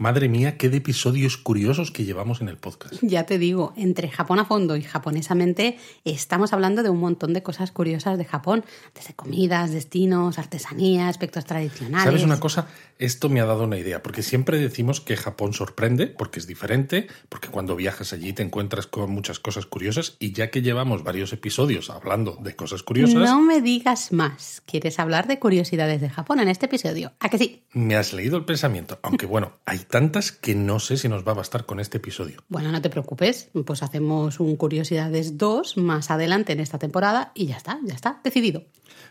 [0.00, 2.94] Madre mía, qué de episodios curiosos que llevamos en el podcast.
[3.02, 5.76] Ya te digo, entre Japón a fondo y japonesamente
[6.06, 11.44] estamos hablando de un montón de cosas curiosas de Japón, desde comidas, destinos, artesanía, aspectos
[11.44, 12.06] tradicionales.
[12.06, 12.66] ¿Sabes una cosa?
[12.98, 17.06] Esto me ha dado una idea, porque siempre decimos que Japón sorprende, porque es diferente,
[17.28, 21.34] porque cuando viajas allí te encuentras con muchas cosas curiosas y ya que llevamos varios
[21.34, 23.16] episodios hablando de cosas curiosas...
[23.16, 24.62] No me digas más.
[24.64, 27.12] ¿Quieres hablar de curiosidades de Japón en este episodio?
[27.20, 27.64] ¿A que sí?
[27.74, 31.32] Me has leído el pensamiento, aunque bueno, hay tantas que no sé si nos va
[31.32, 32.42] a bastar con este episodio.
[32.48, 37.46] Bueno, no te preocupes, pues hacemos un Curiosidades 2 más adelante en esta temporada y
[37.46, 38.62] ya está, ya está, decidido.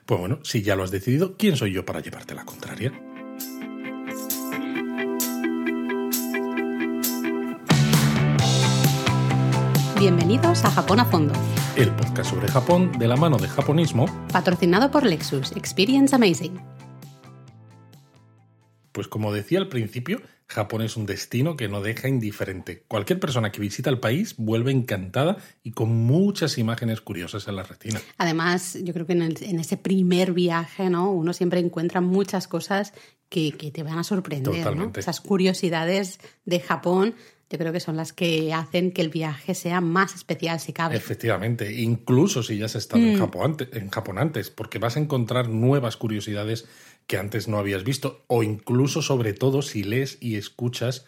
[0.05, 2.94] Pues bueno, si ya lo has decidido, ¿quién soy yo para llevarte la contraria?
[10.00, 11.34] Bienvenidos a Japón a Fondo,
[11.75, 14.05] El podcast sobre Japón de la mano de japonismo.
[14.31, 16.58] patrocinado por Lexus, Experience Amazing.
[18.91, 22.84] Pues como decía al principio, Japón es un destino que no deja indiferente.
[22.88, 27.64] Cualquier persona que visita el país vuelve encantada y con muchas imágenes curiosas en la
[27.64, 28.02] retina.
[28.17, 31.11] Además, yo creo que en, el- en ese primer viaje, ¿no?
[31.11, 32.94] Uno siempre encuentra muchas cosas
[33.30, 34.92] que, que te van a sorprender, ¿no?
[34.95, 37.14] Esas curiosidades de Japón,
[37.52, 40.95] yo creo que son las que hacen que el viaje sea más especial si cabe.
[40.95, 43.08] Efectivamente, incluso si ya has estado Mm.
[43.09, 46.67] en, Japón antes, en Japón antes, porque vas a encontrar nuevas curiosidades
[47.09, 51.07] que antes no habías visto, o incluso, sobre todo, si lees y escuchas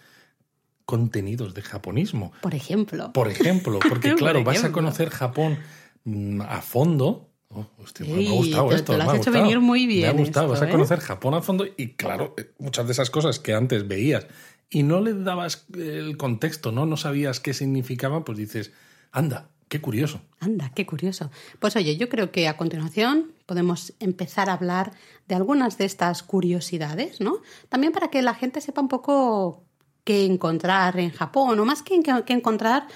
[0.85, 2.31] contenidos de japonismo.
[2.41, 3.13] Por ejemplo.
[3.13, 5.59] Por ejemplo, porque Por claro, vas a conocer Japón
[6.03, 7.29] mm, a fondo.
[7.49, 8.94] Oh, hostia, me ha gustado te- esto.
[8.94, 9.44] te lo me has ha hecho gustado.
[9.44, 10.72] venir muy Me ha bien gustado, esto, vas a ¿eh?
[10.72, 14.25] conocer Japón a fondo y claro, eh, muchas de esas cosas que antes veías
[14.72, 16.88] y no le dabas el contexto, ¿no?
[16.88, 18.72] No sabías qué significaba, pues dices,
[19.11, 20.19] anda, qué curioso.
[20.41, 21.31] Anda, qué curioso.
[21.59, 24.91] Pues oye, yo creo que a continuación podemos empezar a hablar
[25.30, 27.38] de algunas de estas curiosidades, ¿no?
[27.69, 29.63] También para que la gente sepa un poco
[30.03, 32.88] qué encontrar en Japón, o más que, en- que encontrar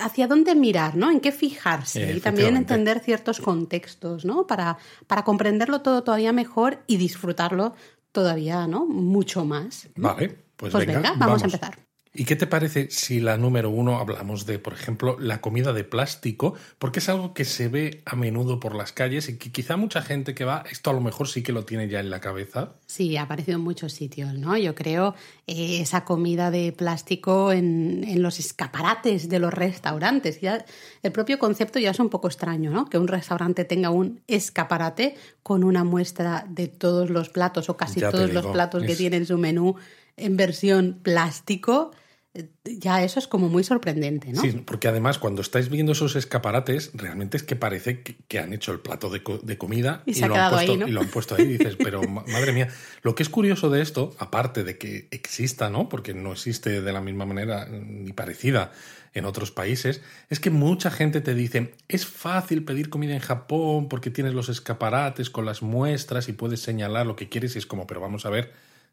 [0.00, 1.10] hacia dónde mirar, ¿no?
[1.10, 4.46] En qué fijarse y también entender ciertos contextos, ¿no?
[4.46, 7.74] Para, para comprenderlo todo todavía mejor y disfrutarlo
[8.10, 8.86] todavía, ¿no?
[8.86, 9.90] Mucho más.
[9.96, 11.78] Vale, pues, Pues venga, vamos a empezar.
[12.12, 15.84] ¿Y qué te parece si la número uno hablamos de, por ejemplo, la comida de
[15.84, 16.54] plástico?
[16.80, 20.02] Porque es algo que se ve a menudo por las calles y que quizá mucha
[20.02, 22.72] gente que va, esto a lo mejor sí que lo tiene ya en la cabeza.
[22.86, 24.56] Sí, ha aparecido en muchos sitios, ¿no?
[24.56, 25.14] Yo creo
[25.46, 30.40] eh, esa comida de plástico en, en los escaparates de los restaurantes.
[30.40, 30.64] Ya,
[31.04, 32.86] el propio concepto ya es un poco extraño, ¿no?
[32.86, 38.00] Que un restaurante tenga un escaparate con una muestra de todos los platos o casi
[38.00, 39.76] Ya todos los platos que tiene en su menú
[40.16, 41.92] en versión plástico.
[42.34, 44.40] Eh, Ya eso es como muy sorprendente, ¿no?
[44.42, 48.52] Sí, porque además cuando estáis viendo esos escaparates, realmente es que parece que, que han
[48.52, 50.86] hecho el plato de, co- de comida Y lo han puesto, ahí, ¿no?
[50.88, 51.44] y lo han puesto ahí.
[51.46, 52.68] Dices, pero ma- madre mía,
[53.02, 55.88] lo que es curioso de esto, aparte de que exista, ¿no?
[55.88, 58.70] Porque no existe de la misma manera ni parecida
[59.12, 63.88] en otros países, es que mucha gente te dice, es fácil pedir comida en Japón
[63.88, 67.66] porque tienes los escaparates con las muestras y puedes señalar lo que quieres y es
[67.66, 68.52] como, pero vamos a ver.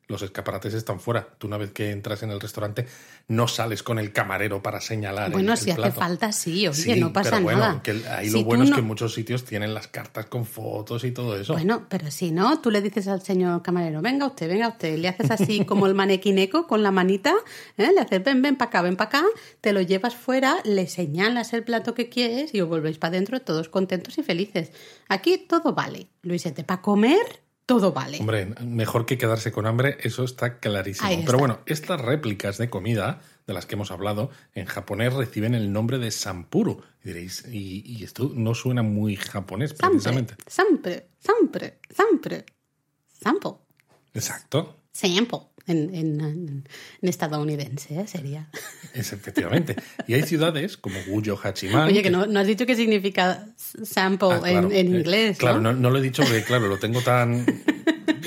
[0.09, 1.27] Los escaparates están fuera.
[1.37, 2.87] Tú una vez que entras en el restaurante
[3.27, 6.99] no sales con el camarero para señalar Bueno, el, si hace falta, sí, oye, Sí,
[6.99, 7.81] no pasa pero bueno, nada.
[7.81, 11.03] que ahí Si lo bueno es que en muchos sitios tienen las cartas con fotos
[11.03, 11.53] y todo eso.
[11.53, 15.09] Bueno, pero si no, tú le dices al señor camarero, venga usted, venga usted, le
[15.09, 17.33] haces así como el manequineco con la manita,
[17.75, 17.91] ¿eh?
[17.93, 19.25] le haces, ven, ven para acá, ven para acá,
[19.59, 23.41] te lo llevas fuera, le señalas el plato que quieres y os volvéis para adentro
[23.41, 24.71] todos contentos y felices.
[25.09, 28.17] Aquí todo vale, Luisete, para comer todo vale.
[28.19, 31.09] Hombre, mejor que quedarse con hambre, eso está clarísimo.
[31.09, 31.25] Está.
[31.25, 35.73] Pero bueno, estas réplicas de comida de las que hemos hablado en japonés reciben el
[35.73, 36.81] nombre de sampuru.
[37.03, 40.35] Y diréis, y, y esto no suena muy japonés precisamente.
[40.47, 42.45] Siempre, siempre, siempre,
[43.21, 43.57] sample,
[44.13, 46.67] Exacto, sample, en, en- en-
[47.01, 48.07] en estadounidense ¿eh?
[48.07, 48.49] sería.
[48.93, 49.75] es efectivamente.
[50.07, 51.87] Y hay ciudades como Guyo Hachiman.
[51.89, 53.47] Oye, que no, no has dicho qué significa
[53.83, 55.37] sample Ah, claro, en, en eh, inglés.
[55.37, 55.73] Claro, ¿no?
[55.73, 57.45] no, no lo he dicho porque, claro, lo tengo tan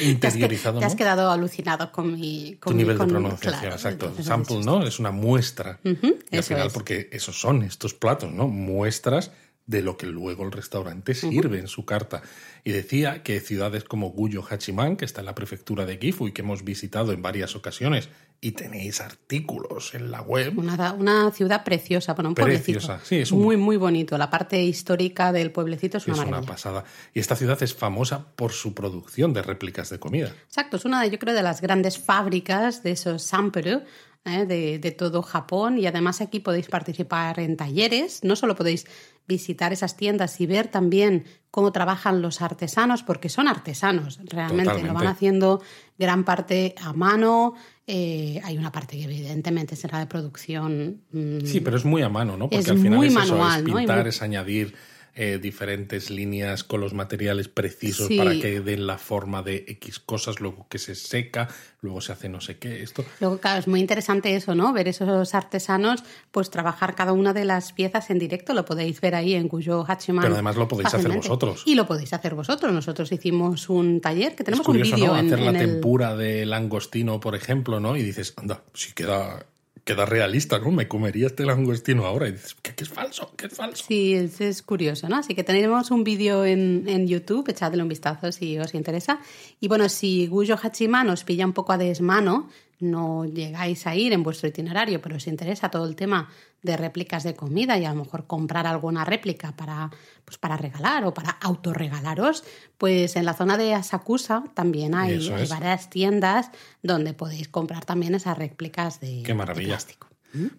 [0.00, 0.78] Te has, que- interiorizado.
[0.78, 4.14] te has quedado alucinado con mi tu con mi- nivel de pronunciación, claro, exacto.
[4.22, 4.86] Sample, ¿no?
[4.86, 5.78] Es una muestra.
[5.84, 6.72] Ujú, y al final, es.
[6.72, 8.48] porque esos son estos platos, ¿no?
[8.48, 9.30] Muestras
[9.70, 12.22] de lo que luego el restaurante sirve en su carta.
[12.64, 16.32] Y decía que ciudades como Guyo Hachiman, que está en la prefectura de Gifu y
[16.32, 18.08] que hemos visitado en varias ocasiones,
[18.40, 23.06] y tenéis artículos en la web, Una, una ciudad preciosa, bueno, un Preciosa, pueblecito.
[23.08, 24.18] sí, es un- Muy, muy bonito.
[24.18, 26.84] La parte histórica del pueblecito es una es una pasada.
[27.14, 30.34] Y esta ciudad es famosa por su producción de réplicas de comida.
[30.46, 33.82] Exacto, es una, de, yo creo, de las grandes fábricas de esos sampuru
[34.24, 34.46] ¿eh?
[34.46, 38.86] de, de todo Japón y además aquí podéis participar en talleres, no solo podéis
[39.30, 44.92] visitar esas tiendas y ver también cómo trabajan los artesanos, porque son artesanos, realmente lo
[44.92, 45.62] van haciendo
[45.98, 47.54] gran parte a mano,
[47.86, 51.02] eh, hay una parte que evidentemente será de producción.
[51.12, 52.48] mm, Sí, pero es muy a mano, ¿no?
[52.50, 54.74] Porque Es al final muy es manual, eso, es pintar, muy- es añadir
[55.22, 58.16] eh, diferentes líneas con los materiales precisos Sí.
[58.16, 61.48] para que den la forma de X cosas, luego que se seca,
[61.82, 63.04] luego se hace no sé qué, esto.
[63.20, 64.72] Luego, claro, es muy interesante eso, ¿no?
[64.72, 68.54] Ver esos artesanos, pues trabajar cada una de las piezas en directo.
[68.54, 70.22] Lo podéis ver ahí en Cuyo Hachiman.
[70.22, 71.64] Pero además lo podéis hacer vosotros.
[71.66, 72.72] Y lo podéis hacer vosotros.
[72.72, 75.18] Nosotros hicimos un taller que tenemos es curioso, un vídeo ¿no?
[75.18, 77.94] en, Hacer la el- tempura de langostino, por ejemplo, ¿no?
[77.94, 79.44] Y dices, anda, si queda,
[79.84, 80.70] queda realista, ¿no?
[80.70, 82.28] Me comería este langostino ahora.
[82.28, 83.84] Y dices, que, que es falso, que es falso.
[83.86, 85.16] Sí, es, curioso, ¿no?
[85.16, 89.20] Así que tenemos un vídeo en, en YouTube, echadle un vistazo si os interesa.
[89.60, 92.48] Y bueno, si Guyo Hachiman os pilla un poco a desmano,
[92.80, 96.28] no llegáis a ir en vuestro itinerario, pero os interesa todo el tema
[96.62, 99.90] de réplicas de comida y a lo mejor comprar alguna réplica para,
[100.24, 102.44] pues para regalar o para autorregalaros,
[102.78, 106.50] pues en la zona de Asakusa también hay, varias tiendas
[106.82, 109.62] donde podéis comprar también esas réplicas de, Qué maravilla.
[109.62, 110.08] de plástico.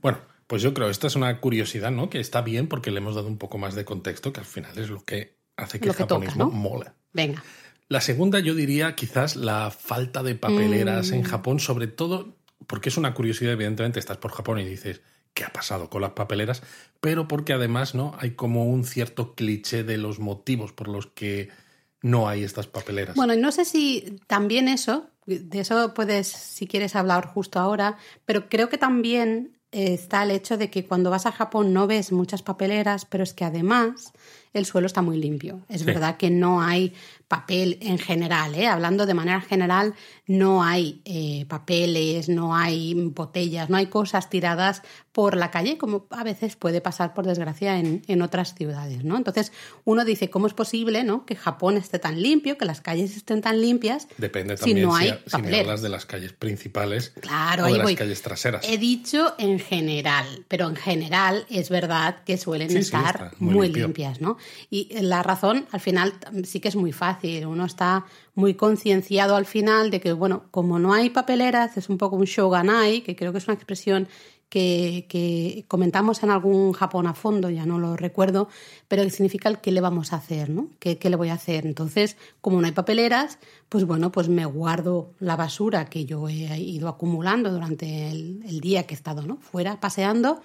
[0.02, 2.10] Bueno, pues yo creo, esta es una curiosidad, ¿no?
[2.10, 4.78] Que está bien porque le hemos dado un poco más de contexto, que al final
[4.78, 6.52] es lo que hace que el que toca, japonismo ¿no?
[6.52, 6.96] mola.
[7.14, 7.44] Venga.
[7.92, 11.14] La segunda, yo diría quizás la falta de papeleras Mm.
[11.16, 15.02] en Japón, sobre todo porque es una curiosidad, evidentemente, estás por Japón y dices,
[15.34, 16.64] ¿qué ha pasado con las papeleras?
[17.02, 18.16] Pero porque además, ¿no?
[18.18, 21.50] Hay como un cierto cliché de los motivos por los que
[22.02, 23.18] no hay estas papeleras.
[23.18, 27.98] Bueno, y no sé si también eso, de eso puedes, si quieres hablar justo ahora,
[28.24, 32.14] pero creo que también está el hecho de que cuando vas a Japón no ves
[32.14, 34.14] muchas papeleras, pero es que además
[34.54, 35.62] el suelo está muy limpio.
[35.70, 35.86] Es Sí.
[35.86, 36.94] verdad que no hay
[37.28, 38.68] papel en general, ¿eh?
[38.68, 39.94] hablando de manera general,
[40.28, 46.08] no hay eh, papeles, no hay botellas, no hay cosas tiradas por la calle, como
[46.10, 49.04] a veces puede pasar, por desgracia, en, en otras ciudades.
[49.04, 49.18] ¿no?
[49.18, 49.52] Entonces,
[49.84, 51.26] uno dice, ¿cómo es posible ¿no?
[51.26, 54.08] que Japón esté tan limpio, que las calles estén tan limpias?
[54.18, 55.60] Depende si también no si, hay si me papeleras?
[55.62, 57.96] hablas de las calles principales Claro, o ahí de las voy.
[57.96, 58.66] calles traseras.
[58.68, 64.22] He dicho en general, pero en general es verdad que suelen Sí, estar muy limpias,
[64.22, 64.38] ¿no?
[64.70, 66.14] Y la razón, al final,
[66.46, 67.46] sí que es muy fácil.
[67.48, 71.98] Uno está muy concienciado al final de que, bueno, como no hay papeleras, es un
[71.98, 74.08] poco un shoganai, que creo que es una expresión
[74.52, 78.50] que, comentamos en algún Japón a fondo, ya no lo recuerdo,
[78.90, 80.68] pero que significa el qué le vamos a hacer, ¿no?
[80.80, 81.66] ¿Qué, qué le voy a hacer?
[81.66, 83.40] Entonces, como no hay papeleras,
[83.70, 88.60] pues bueno, pues me guardo la basura que yo he ido acumulando durante el, el
[88.60, 89.38] día que he estado, ¿no?
[89.38, 90.42] Fuera paseando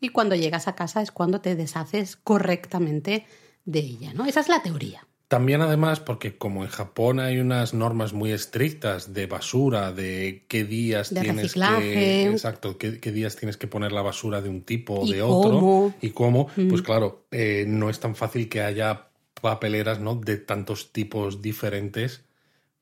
[0.00, 3.24] y cuando llegas a casa es cuando te deshaces correctamente
[3.64, 4.26] de ella, ¿no?
[4.26, 5.06] Esa es la teoría.
[5.28, 10.64] También además porque como en Japón hay unas normas muy estrictas de basura, de qué
[10.64, 11.92] días De tienes reciclaje.
[11.92, 15.22] que exacto, qué, qué días tienes que poner la basura de un tipo o de
[15.22, 15.94] otro cómo.
[16.02, 19.08] Y cómo, pues claro, eh, no es tan fácil que haya
[19.40, 20.14] papeleras, ¿no?
[20.14, 22.24] De tantos tipos diferentes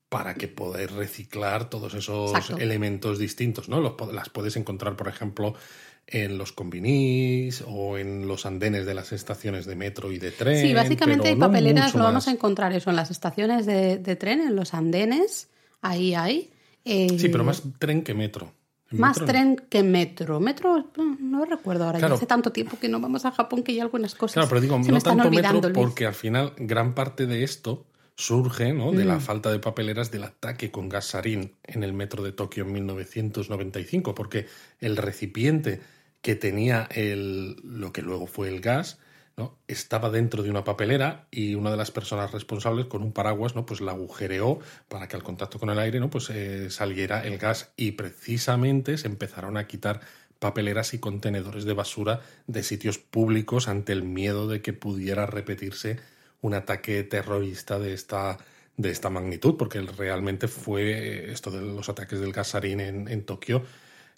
[0.08, 2.62] para que poder reciclar todos esos Exacto.
[2.62, 3.80] elementos distintos, ¿no?
[3.80, 5.54] Los las puedes encontrar, por ejemplo,
[6.14, 10.60] en los combinis o en los andenes de las estaciones de metro y de tren.
[10.66, 12.28] Sí, básicamente hay no papeleras, mucho lo vamos más.
[12.28, 15.48] a encontrar eso en las estaciones de, de tren, en los andenes,
[15.80, 16.50] ahí hay.
[16.84, 18.52] eh, Sí, pero más tren que metro.
[18.90, 19.32] Más metro no.
[19.32, 20.38] tren que metro.
[20.38, 21.98] Metro, no, no recuerdo ahora.
[21.98, 22.14] Claro.
[22.14, 24.34] Ya hace tanto tiempo que no vamos a Japón que hay algunas cosas.
[24.34, 25.72] Claro, pero digo, se no tanto metro Luis.
[25.72, 27.86] porque al final gran parte de esto
[28.16, 28.92] surge ¿no?
[28.92, 29.20] de la Mm.
[29.22, 34.14] falta de papeleras del ataque con gas sarín en el metro de Tokio en 1995,
[34.14, 34.46] porque
[34.80, 35.80] el recipiente
[36.22, 38.98] que tenía el, lo que luego fue el gas
[39.36, 39.58] ¿no?
[39.66, 43.66] estaba dentro de una papelera y una de las personas responsables con un paraguas ¿no?
[43.66, 46.10] pues la agujereó para que al contacto con el aire ¿no?
[46.10, 50.00] pues, eh, saliera el gas y precisamente se empezaron a quitar
[50.38, 55.98] papeleras y contenedores de basura de sitios públicos ante el miedo de que pudiera repetirse
[56.40, 58.38] un ataque terrorista de esta,
[58.76, 63.62] de esta magnitud, porque realmente fue esto de los ataques del gasarín en, en Tokio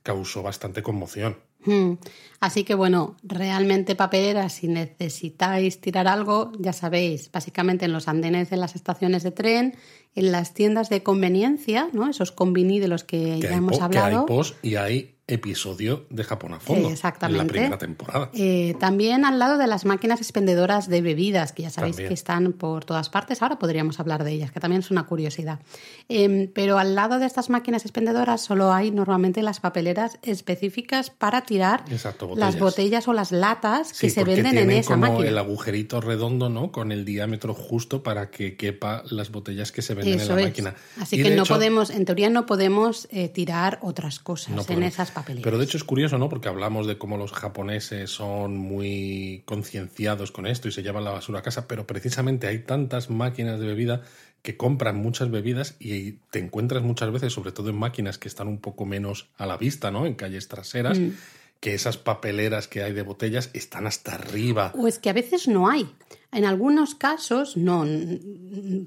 [0.04, 1.38] causó bastante conmoción.
[1.66, 1.94] Hmm.
[2.40, 8.50] Así que bueno, realmente papeleras, si necesitáis tirar algo, ya sabéis, básicamente en los andenes
[8.50, 9.74] de las estaciones de tren,
[10.14, 12.08] en las tiendas de conveniencia, ¿no?
[12.10, 14.26] Esos convini de los que, Que ya hemos po- que hay hablado.
[14.26, 16.90] post y hay episodio de Japón a fondo.
[16.90, 17.40] Exactamente.
[17.40, 18.30] En la primera temporada.
[18.34, 22.08] Eh, también al lado de las máquinas expendedoras de bebidas, que ya sabéis También.
[22.08, 23.40] que están por todas partes.
[23.40, 25.60] Ahora podríamos hablar de ellas, que también es una curiosidad.
[26.08, 31.42] Em, pero al lado de estas máquinas expendedoras solo hay normalmente las papeleras específicas para
[31.42, 33.08] tirar Exacto, las botellas.
[33.08, 35.28] o las latas que se venden en esa como máquina.
[35.30, 36.70] el agujerito redondo, ¿no?
[36.70, 40.42] Con el diámetro justo para que quepa las botellas que se venden Eso en la
[40.42, 40.48] es.
[40.48, 40.74] máquina.
[41.00, 44.60] Así Y que no hecho, podemos, en teoría no podemos eh, tirar otras cosas No
[44.60, 44.92] en podemos.
[44.92, 45.44] esas papeleras.
[45.44, 46.28] Pero de hecho es curioso, ¿no?
[46.28, 51.12] Porque hablamos de cómo los japoneses son muy concienciados con esto y se llevan la
[51.12, 54.02] basura a casa, pero precisamente hay tantas máquinas de bebida
[54.44, 58.46] que compran muchas bebidas y te encuentras muchas veces, sobre todo en máquinas que están
[58.46, 60.04] un poco menos a la vista, ¿no?
[60.04, 60.98] En calles traseras.
[60.98, 61.12] Mm.
[61.60, 64.70] Que esas papeleras que hay de botellas están hasta arriba.
[64.76, 65.88] O es que a veces no hay.
[66.30, 67.86] En algunos casos no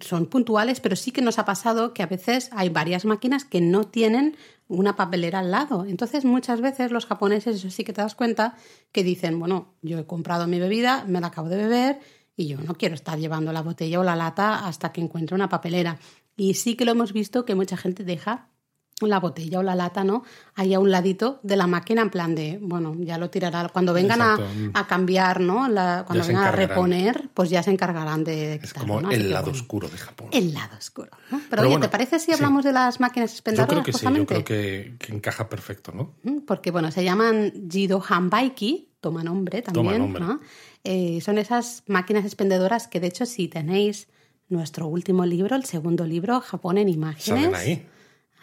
[0.02, 3.60] son puntuales, pero sí que nos ha pasado que a veces hay varias máquinas que
[3.60, 5.86] no tienen una papelera al lado.
[5.86, 8.56] Entonces muchas veces los japoneses, eso sí que te das cuenta,
[8.92, 12.00] que dicen, bueno, yo he comprado mi bebida, me la acabo de beber
[12.36, 15.50] y yo no quiero estar llevando la botella o la lata hasta que encuentre una
[15.50, 15.98] papelera.
[16.36, 18.50] Y sí que lo hemos visto que mucha gente deja
[19.01, 20.24] la botella o la lata, ¿no?
[20.56, 23.70] Ahí a un ladito de la máquina en plan de, bueno, ya lo tirará.
[23.70, 24.38] Cuando vengan a,
[24.74, 25.68] a cambiar, ¿no?
[25.68, 29.46] La- cuando vengan a reponer, pues ya se encargarán de Es quitarlo, como el lado
[29.46, 30.30] bueno, oscuro de Japón.
[30.32, 31.12] El lado oscuro.
[31.30, 31.38] ¿no?
[31.38, 32.32] Pero, Pero oye, bueno, ¿te parece si sí.
[32.32, 33.70] hablamos de las máquinas Yo expendedoras?
[33.72, 36.16] creo que sí, yo creo que, que encaja perfecto, ¿no?
[36.24, 40.00] Mm, Porque, bueno, se llaman Jido Hanbaiki, toma nombre también.
[40.00, 40.24] nombre.
[40.24, 40.39] ¿no?
[40.84, 44.08] Eh, son esas máquinas expendedoras que, de hecho, si tenéis
[44.50, 47.25] nuestro último libro, el segundo libro, Japón en imágenes.
[47.44, 47.86] Salen ahí.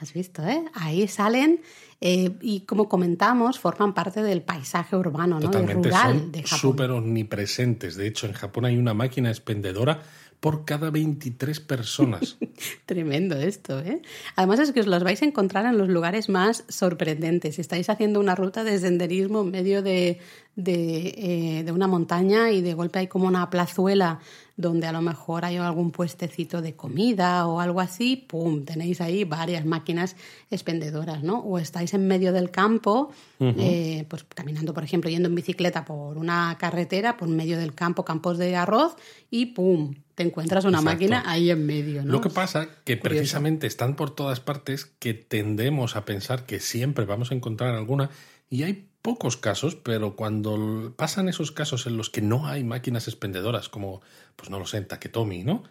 [0.01, 0.65] Has visto, ¿eh?
[0.75, 1.61] Ahí salen
[2.01, 5.47] eh, y, como comentamos, forman parte del paisaje urbano, ¿no?
[5.47, 5.89] Totalmente.
[5.89, 6.59] Rural Son de Japón.
[6.59, 7.97] súper omnipresentes.
[7.97, 10.03] De hecho, en Japón hay una máquina expendedora
[10.41, 12.37] por cada 23 personas.
[12.87, 14.03] Tremendo esto, ¿eh?
[14.37, 17.55] Además es que os los vais a encontrar en los lugares más sorprendentes.
[17.55, 20.19] Si estáis haciendo una ruta de senderismo en medio de,
[20.57, 21.15] de,
[21.59, 24.21] eh, de una montaña y de golpe hay como una plazuela
[24.57, 28.65] donde a lo mejor hay algún puestecito de comida o algo así, ¡pum!
[28.65, 30.15] Tenéis ahí varias máquinas
[30.51, 31.41] expendedoras, ¿no?
[31.41, 36.19] O estáis en medio del campo, eh, pues caminando, por ejemplo, yendo en bicicleta por
[36.19, 38.95] una carretera, por medio del campo, campos de arroz,
[39.29, 39.95] y ¡pum!
[40.15, 40.95] Te encuentras una Exacto.
[40.95, 42.13] máquina ahí en medio, ¿no?
[42.13, 43.19] Lo que pasa que Curioso.
[43.19, 48.11] precisamente están por todas partes que tendemos a pensar que siempre vamos a encontrar alguna
[48.55, 53.09] y hay pocos casos, pero cuando pasan esos casos en los que no hay máquinas
[53.09, 54.01] expendedoras, como,
[54.37, 55.63] pues no lo sé, en Taketomi, ¿no?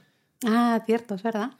[0.45, 1.51] Ah, cierto, es verdad.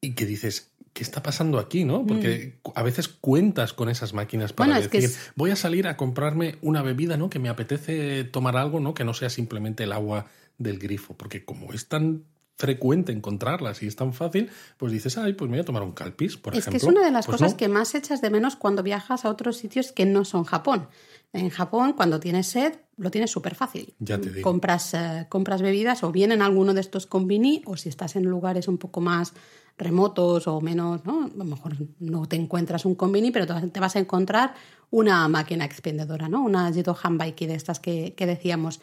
[0.00, 2.04] Y que dices, ¿qué está pasando aquí, no?
[2.04, 4.70] Porque a veces cuentas con esas máquinas para Mm.
[4.72, 7.30] Bueno, es que decir, es- voy a salir a comprarme una bebida, ¿no?
[7.30, 8.92] Que me apetece tomar algo, ¿no?
[8.92, 10.26] Que no sea simplemente el agua
[10.58, 12.24] del grifo, porque como es tan
[12.56, 15.92] frecuente encontrarlas y es tan fácil, pues dices, ay, pues me voy a tomar un
[15.92, 16.70] calpis, por es ejemplo.
[16.72, 17.56] que es una de las Pues cosas no.
[17.56, 20.88] que más echas de menos cuando viajas a otros sitios que no son Japón.
[21.32, 23.94] En Japón, cuando tienes sed, lo tienes súper fácil.
[23.98, 24.42] Ya te digo.
[24.48, 28.24] Compras, eh, compras bebidas o bien en alguno de estos combini o si estás en
[28.24, 29.32] lugares un poco más
[29.78, 31.24] remotos o menos, ¿no?
[31.24, 34.54] A lo mejor no te encuentras un combini, pero te vas- te vas a encontrar
[34.90, 36.42] una máquina expendedora, ¿no?
[36.44, 38.80] Una Jito Hanbaiki de estas que, que decíamos.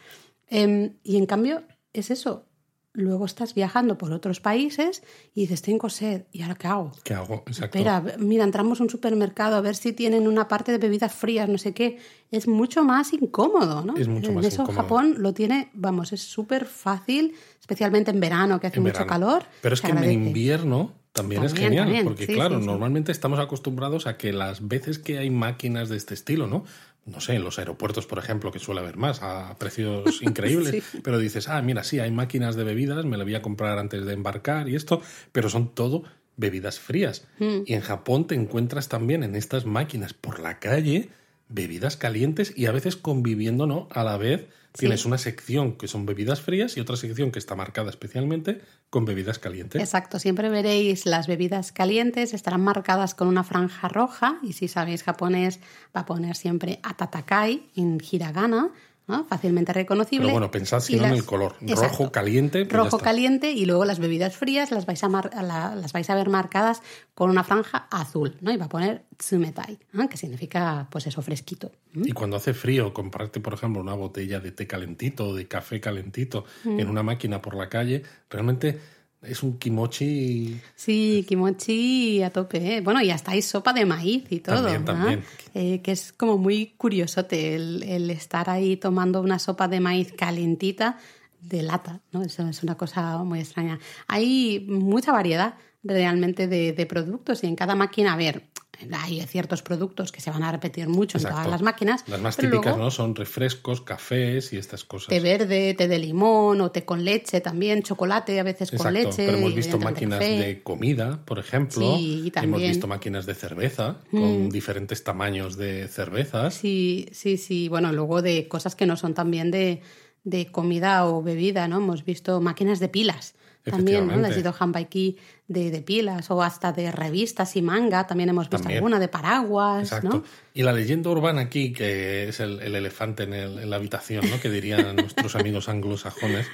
[0.48, 1.62] Em, y en cambio,
[1.92, 2.46] es eso.
[2.92, 6.92] Luego estás viajando por otros países y dices, tengo sed, ¿y ahora qué hago?
[7.04, 7.44] ¿Qué hago?
[7.46, 7.78] Exacto.
[7.78, 11.48] Espera, mira, entramos a un supermercado a ver si tienen una parte de bebidas frías,
[11.48, 11.98] no sé qué.
[12.32, 13.96] Es mucho más incómodo, ¿no?
[13.96, 14.82] Es mucho en más eso incómodo.
[14.82, 19.08] Japón lo tiene, vamos, es súper fácil, especialmente en verano, que hace En mucho verano.
[19.08, 19.44] calor.
[19.62, 22.04] Pero es que en invierno también, es genial, también.
[22.04, 22.66] porque Sí, claro, sí, sí.
[22.66, 26.64] normalmente estamos acostumbrados a que las veces que hay máquinas de este estilo, ¿no?
[27.06, 31.00] No sé, en los aeropuertos, por ejemplo, que suele haber más, a precios increíbles, Sí.
[31.02, 34.04] pero dices, ah, mira, sí, hay máquinas de bebidas, me la voy a comprar antes
[34.04, 35.00] de embarcar y esto,
[35.32, 36.04] pero son todo
[36.36, 37.26] bebidas frías.
[37.38, 37.62] Mm.
[37.66, 41.08] Y en Japón te encuentras también en estas máquinas por la calle
[41.50, 43.88] bebidas calientes y a veces conviviendo, ¿no?
[43.90, 47.56] A la vez tienes una sección que son bebidas frías y otra sección que está
[47.56, 49.80] marcada especialmente con bebidas calientes.
[49.82, 55.02] Exacto, siempre veréis las bebidas calientes, estarán marcadas con una franja roja y si sabéis
[55.02, 55.58] japonés
[55.94, 58.70] va a poner siempre atatakai en hiragana,
[59.10, 59.24] ¿no?
[59.24, 60.26] fácilmente reconocible.
[60.26, 61.56] Pero bueno, pensad si no en el color.
[61.60, 61.82] Exacto.
[61.88, 62.64] Rojo, caliente.
[62.64, 66.08] pues rojo caliente y luego las bebidas frías las vais a, mar- la- las vais
[66.08, 66.82] a ver marcadas
[67.14, 68.50] con una franja azul, ¿no?
[68.52, 70.08] Y va a poner tsumetai, ¿no?
[70.08, 71.70] que significa pues eso, fresquito.
[71.92, 72.06] ¿Mm?
[72.08, 75.80] Y cuando hace frío, comprarte, por ejemplo, una botella de té calentito o de café
[75.80, 76.80] calentito Mm.
[76.80, 78.78] en una máquina por la calle, realmente
[79.22, 80.60] es un kimochi.
[80.74, 82.76] Sí, kimochi a tope.
[82.76, 82.80] ¿eh?
[82.80, 84.62] Bueno, y hasta hay sopa de maíz y todo.
[84.62, 85.24] También, también.
[85.54, 90.12] Eh, que es como muy curiosote el, el estar ahí tomando una sopa de maíz
[90.12, 90.98] calentita
[91.40, 92.22] de lata, ¿no?
[92.22, 93.78] Eso es una cosa muy extraña.
[94.06, 98.49] Hay mucha variedad realmente de, de productos y en cada máquina, a ver,
[98.92, 102.04] hay ciertos productos que se van a repetir mucho en todas las máquinas.
[102.06, 102.90] Las más típicas, luego ¿no?
[102.90, 105.08] Son refrescos, cafés y estas cosas.
[105.08, 109.26] Té verde, té de limón o té con leche también, chocolate a veces con leche.
[109.26, 110.38] pero hemos visto máquinas café.
[110.38, 111.96] de comida, por ejemplo.
[111.96, 112.70] Sí, Hemos también.
[112.70, 112.72] Mm.
[112.72, 116.54] visto máquinas de cerveza con diferentes tamaños de cervezas.
[116.54, 117.68] Sí, sí, sí.
[117.68, 119.82] Bueno, luego de cosas que no son también de,
[120.24, 121.78] de comida o bebida, ¿no?
[121.78, 124.16] Hemos visto máquinas de pilas también, ¿no?
[124.16, 125.16] Les sido Hanbaiki
[125.48, 128.06] de, de pilas o hasta de revistas y manga.
[128.06, 128.78] También hemos visto También.
[128.78, 130.08] alguna de paraguas, Exacto.
[130.08, 130.24] ¿no?
[130.54, 134.28] Y la leyenda urbana aquí, que es el, el elefante en, el- en la habitación,
[134.30, 134.40] ¿no?
[134.40, 136.46] que dirían nuestros amigos anglosajones,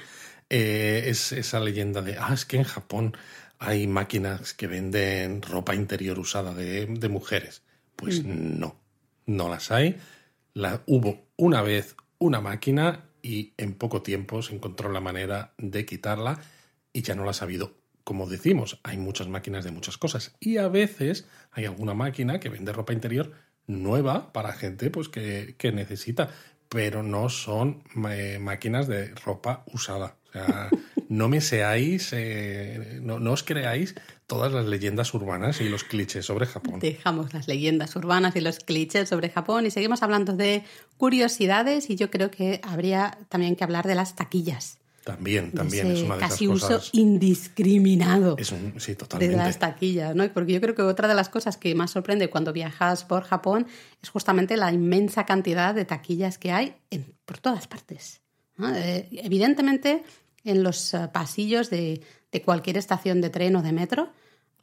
[0.49, 3.15] eh, es esa leyenda de, ah, es que en Japón
[3.59, 7.63] hay máquinas que venden ropa interior usada de, de mujeres.
[7.95, 8.75] Pues no,
[9.25, 9.97] no las hay.
[10.53, 15.85] La, hubo una vez una máquina y en poco tiempo se encontró la manera de
[15.85, 16.39] quitarla
[16.97, 17.75] y ya no la ha habido.
[18.03, 22.49] Como decimos, hay muchas máquinas de muchas cosas y a veces hay alguna máquina que
[22.49, 23.33] vende ropa interior
[23.67, 26.31] nueva para gente pues que, que necesita,
[26.69, 30.15] pero no son eh, máquinas de ropa usada.
[30.29, 30.69] O sea,
[31.07, 33.93] no me seáis, eh, no os creáis
[34.25, 36.79] todas las leyendas urbanas y los clichés sobre Japón.
[36.79, 40.63] Dejamos las leyendas urbanas y los clichés sobre Japón y seguimos hablando de
[40.97, 44.79] curiosidades y yo creo que habría también que hablar de las taquillas.
[45.07, 46.89] También, también es una de casi esas uso cosas.
[46.93, 50.27] indiscriminado Es un, sí, de las taquillas, ¿no?
[50.33, 53.67] Porque yo creo que otra de las cosas que más sorprende cuando viajas por Japón
[54.01, 58.21] es justamente la inmensa cantidad de taquillas que hay en- por todas partes.
[58.57, 58.73] ¿no?
[58.75, 60.03] Eh, evidentemente,
[60.43, 64.11] en los eh, pasillos de, de cualquier estación de tren o de metro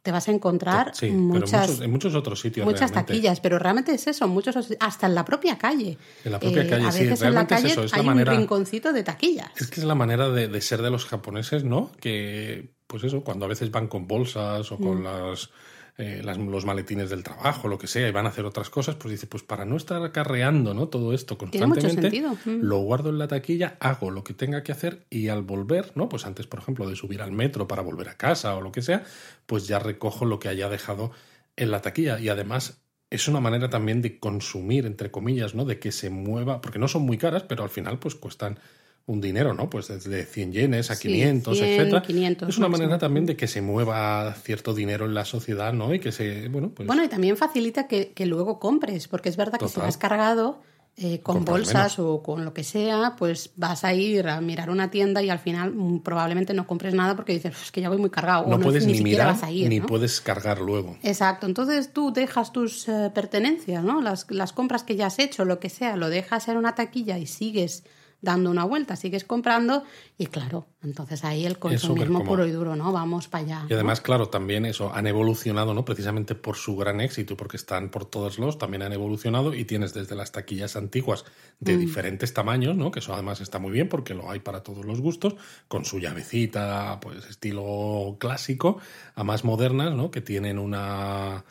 [0.05, 2.63] te vas a encontrar Sí, pero muchas, muchos, en muchos otros sitios.
[2.63, 3.13] muchas realmente.
[3.13, 5.89] taquillas, pero realmente es eso, muchos hasta en la propia calle.
[5.93, 7.91] Eh, En la propia calle, a sí, veces en la realmente es calle eso, es
[7.91, 9.49] la hay manera- un rinconcito de taquillas.
[9.57, 11.91] Es que es la manera de, de ser de los japoneses, ¿no?
[11.99, 14.83] Que, pues eso, cuando a veces van con bolsas o Mm.
[14.83, 15.49] con las,
[15.97, 18.95] eh, las- los maletines del trabajo, lo que sea, y van a hacer otras cosas,
[18.95, 20.89] pues dice, pues para no estar acarreando, ¿no?
[20.89, 22.33] Todo esto Tiene mucho constantemente, sentido.
[22.45, 22.63] Mm.
[22.65, 26.09] lo guardo en la taquilla, hago lo que tenga que hacer y al volver, ¿no?
[26.09, 28.81] Pues antes, por ejemplo, de subir al metro para volver a casa o lo que
[28.81, 29.03] sea,
[29.45, 31.11] pues ya recojo lo que haya dejado
[31.55, 35.63] en la taquilla y además es una manera también de consumir, entre comillas, ¿no?
[35.63, 38.59] De que se mueva, porque no son muy caras, pero al final pues cuestan
[39.07, 39.69] un dinero, ¿no?
[39.69, 42.01] Pues desde 100 yenes a Sí, 500, 100, etcétera.
[42.01, 42.83] 500 es una máximo.
[42.87, 45.93] manera también de que se mueva cierto dinero en la sociedad, ¿no?
[45.93, 49.37] Y que se, bueno, pues Bueno, y también facilita que, que luego compres, porque es
[49.37, 49.87] verdad que si Total.
[49.89, 50.59] vas cargado
[50.97, 54.69] eh, con Compras bolsas o con lo que sea, pues vas a ir a mirar
[54.69, 57.89] una tienda y al final mm, probablemente no compres nada porque dices, es que ya
[57.89, 58.47] voy muy cargado.
[58.47, 59.67] no o puedes ni, mirar vas a ir.
[59.67, 59.85] ni ¿no?
[59.87, 60.97] puedes cargar luego.
[61.03, 64.01] Exacto, entonces tú dejas tus eh, pertenencias, ¿no?
[64.01, 67.17] Las, las compras que ya has hecho, lo que sea, lo dejas en una taquilla
[67.19, 67.83] y sigues
[68.25, 69.83] dando una vuelta, sigues comprando
[70.17, 72.91] y claro, entonces ahí el consumismo puro y duro, ¿no?
[72.91, 73.65] Vamos para allá.
[73.69, 75.85] Y además, claro, también eso, han evolucionado, ¿no?
[75.85, 79.93] Precisamente por su gran éxito, porque están por todos lados, también han evolucionado y tienes
[79.93, 81.23] desde las taquillas antiguas
[81.59, 82.91] de diferentes tamaños, ¿no?
[82.91, 85.35] Que eso además está muy bien porque lo hay para todos los gustos,
[85.67, 88.79] con su llavecita, pues estilo clásico,
[89.13, 90.11] a más modernas, ¿no?
[90.11, 91.45] Que tienen una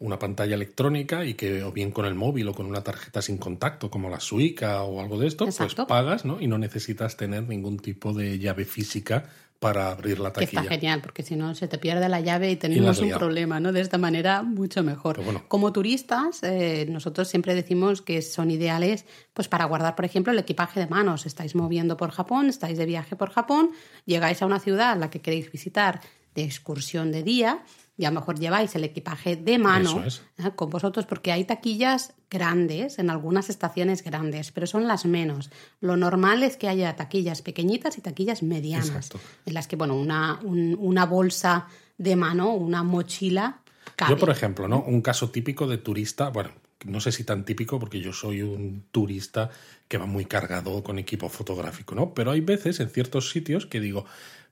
[0.00, 3.38] una pantalla electrónica y que o bien con el móvil o con una tarjeta sin
[3.38, 5.86] contacto como la Suica o algo de esto, Exacto.
[5.86, 6.40] pues pagas, ¿no?
[6.40, 9.24] Y no necesitas tener ningún tipo de llave física
[9.60, 10.62] para abrir la Que taquilla.
[10.62, 13.72] está genial, porque si no se te pierde la llave y tenemos un problema, ¿no?
[13.72, 15.24] De esta manera, mucho mejor.
[15.24, 15.44] Bueno.
[15.48, 20.38] Como turistas, eh, nosotros siempre decimos que son ideales pues para guardar, por ejemplo, el
[20.38, 21.14] equipaje de mano.
[21.14, 23.70] Os estáis moviendo por Japón, estáis de viaje por Japón,
[24.04, 26.00] llegáis a una ciudad a la que queréis visitar
[26.34, 27.62] de excursión de día
[27.96, 30.22] y a lo mejor lleváis el equipaje de mano es.
[30.38, 30.50] ¿eh?
[30.56, 35.50] con vosotros porque hay taquillas grandes en algunas estaciones grandes, pero son las menos.
[35.80, 39.20] Lo normal es que haya taquillas pequeñitas y taquillas medianas, Exacto.
[39.46, 43.60] en las que, bueno, una, un- una bolsa de mano, una mochila,
[43.94, 44.10] cabe.
[44.12, 44.82] Yo, por ejemplo, ¿no?
[44.82, 46.50] Un caso típico de turista, bueno,
[46.84, 49.50] no sé si tan típico porque yo soy un turista
[49.86, 52.12] que va muy cargado con equipo fotográfico, ¿no?
[52.12, 54.04] Pero hay veces en ciertos sitios que digo,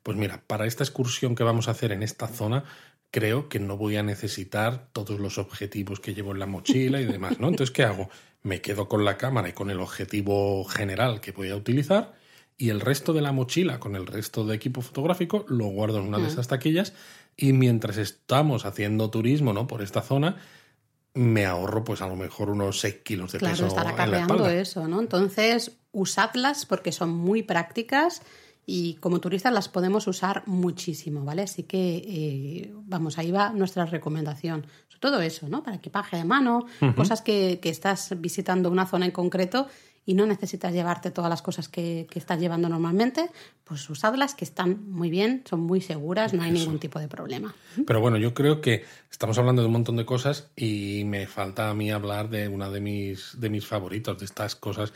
[0.05, 2.64] pues mira, para esta excursión que vamos a hacer en esta zona,
[3.12, 7.05] creo que no voy a necesitar todos los objetivos que llevo en la mochila y
[7.05, 7.48] demás, ¿no?
[7.48, 8.09] Entonces, ¿qué hago?
[8.42, 12.14] Me quedo con la cámara y con el objetivo general que voy a utilizar
[12.59, 16.07] y el resto de la mochila con el resto de equipo fotográfico lo guardo en
[16.07, 16.92] una de esas taquillas
[17.37, 19.66] y mientras estamos haciendo turismo ¿no?
[19.66, 20.37] por esta zona
[21.14, 24.03] me ahorro pues a lo mejor unos 6 kilos de Claro, peso estar en la
[24.03, 25.01] acarreando eso, ¿no?
[25.01, 28.22] Entonces, usadlas porque son muy prácticas
[28.64, 31.42] y como turistas las podemos usar muchísimo, ¿vale?
[31.42, 34.66] Así que, eh, vamos, ahí va nuestra recomendación.
[34.88, 35.62] Sobre todo eso, ¿no?
[35.62, 39.66] Para equipaje de mano, cosas que, que estás visitando una zona en concreto
[40.05, 43.31] y no necesitas llevarte todas las cosas que, que estás llevando normalmente,
[43.64, 47.55] pues usadlas que están muy bien, son muy seguras, no hay ningún tipo de problema.
[47.87, 51.70] Pero bueno, yo creo que estamos hablando de un montón de cosas y me falta
[51.70, 54.92] a mí hablar de una de mis, de mis favoritos, de estas cosas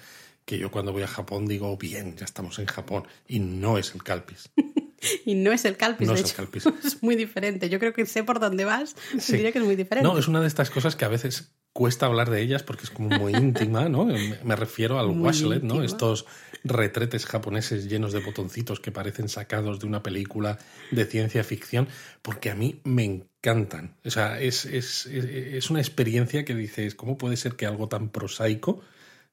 [0.46, 3.06] que yo cuando voy a Japón digo, bien, ya estamos en Japón.
[3.26, 4.48] Y no es el calpis.
[5.26, 6.64] Y no es el calpis, No de es el calpis.
[6.85, 7.68] Es muy diferente.
[7.68, 8.96] Yo creo que sé por dónde vas.
[9.18, 9.35] Sí.
[9.35, 10.09] Diría que es muy diferente.
[10.09, 12.90] No, es una de estas cosas que a veces cuesta hablar de ellas porque es
[12.90, 14.06] como muy íntima, ¿no?
[14.06, 15.74] Me, me refiero al Muy washlet, ¿no?
[15.74, 15.85] íntima.
[15.85, 16.24] Estos
[16.64, 20.59] retretes japoneses llenos de botoncitos que parecen sacados de una película
[20.90, 21.88] de ciencia ficción,
[22.22, 23.96] porque a mí me encantan.
[24.04, 27.88] O sea, es, es, es, es una experiencia que dices, ¿cómo puede ser que algo
[27.88, 28.82] tan prosaico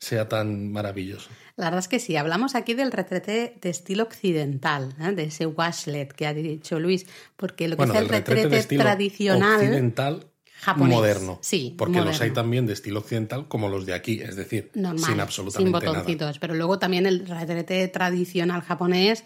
[0.03, 1.29] sea tan maravilloso?
[1.55, 5.11] La verdad es que sí, hablamos aquí del retrete de estilo occidental, ¿eh?
[5.11, 8.77] de ese washlet que ha dicho Luis, porque lo que Bueno, es el retrete retrete,
[8.77, 10.25] tradicional occidental
[10.59, 10.95] japonés.
[10.95, 11.39] moderno.
[11.41, 15.11] Sí, porque los hay también de estilo occidental como los de aquí, es decir, normal,
[15.11, 16.39] sin absolutamente sin botoncitos.
[16.39, 19.23] Pero luego también el retrete tradicional japonés,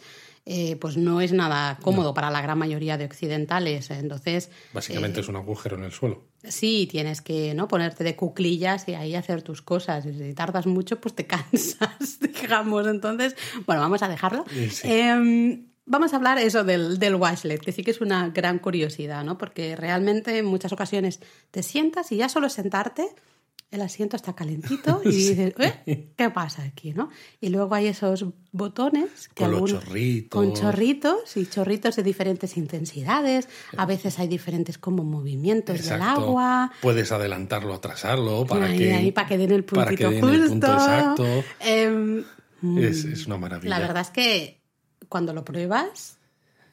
[0.49, 3.91] eh, pues no es nada cómodo para la gran mayoría de occidentales.
[3.91, 4.49] Entonces.
[4.73, 6.23] Básicamente eh, es un agujero en el suelo.
[6.43, 10.05] sí, tienes que no ponerte de cuclillas y ahí hacer tus cosas.
[10.05, 12.87] Y Si tardas mucho, pues te cansas, digamos.
[12.87, 14.45] Entonces, bueno, vamos a dejarlo.
[14.71, 14.89] Sí.
[14.89, 19.23] Em, Vamos a hablar eso del, del washlet, que sí que es una gran curiosidad,
[19.23, 19.37] ¿no?
[19.37, 23.07] Porque realmente en muchas ocasiones te sientas y ya solo sentarte,
[23.69, 26.13] el asiento está calentito y dices, "¿Eh?
[26.17, 27.09] ¿qué pasa aquí, no?
[27.41, 30.29] Y luego hay esos botones que Con chorritos.
[30.39, 33.49] con chorritos y chorritos de diferentes intensidades.
[33.77, 36.21] A veces hay diferentes como movimientos del Exacto.
[36.21, 36.71] agua.
[36.81, 40.67] Puedes adelantarlo, atrasarlo para ahí, que ahí, para que den el para que el punto
[40.73, 41.25] exacto.
[41.59, 42.19] Em,
[42.79, 43.69] Es, mm, es una maravilla.
[43.69, 44.61] la verdad es que
[45.09, 46.17] cuando lo pruebas,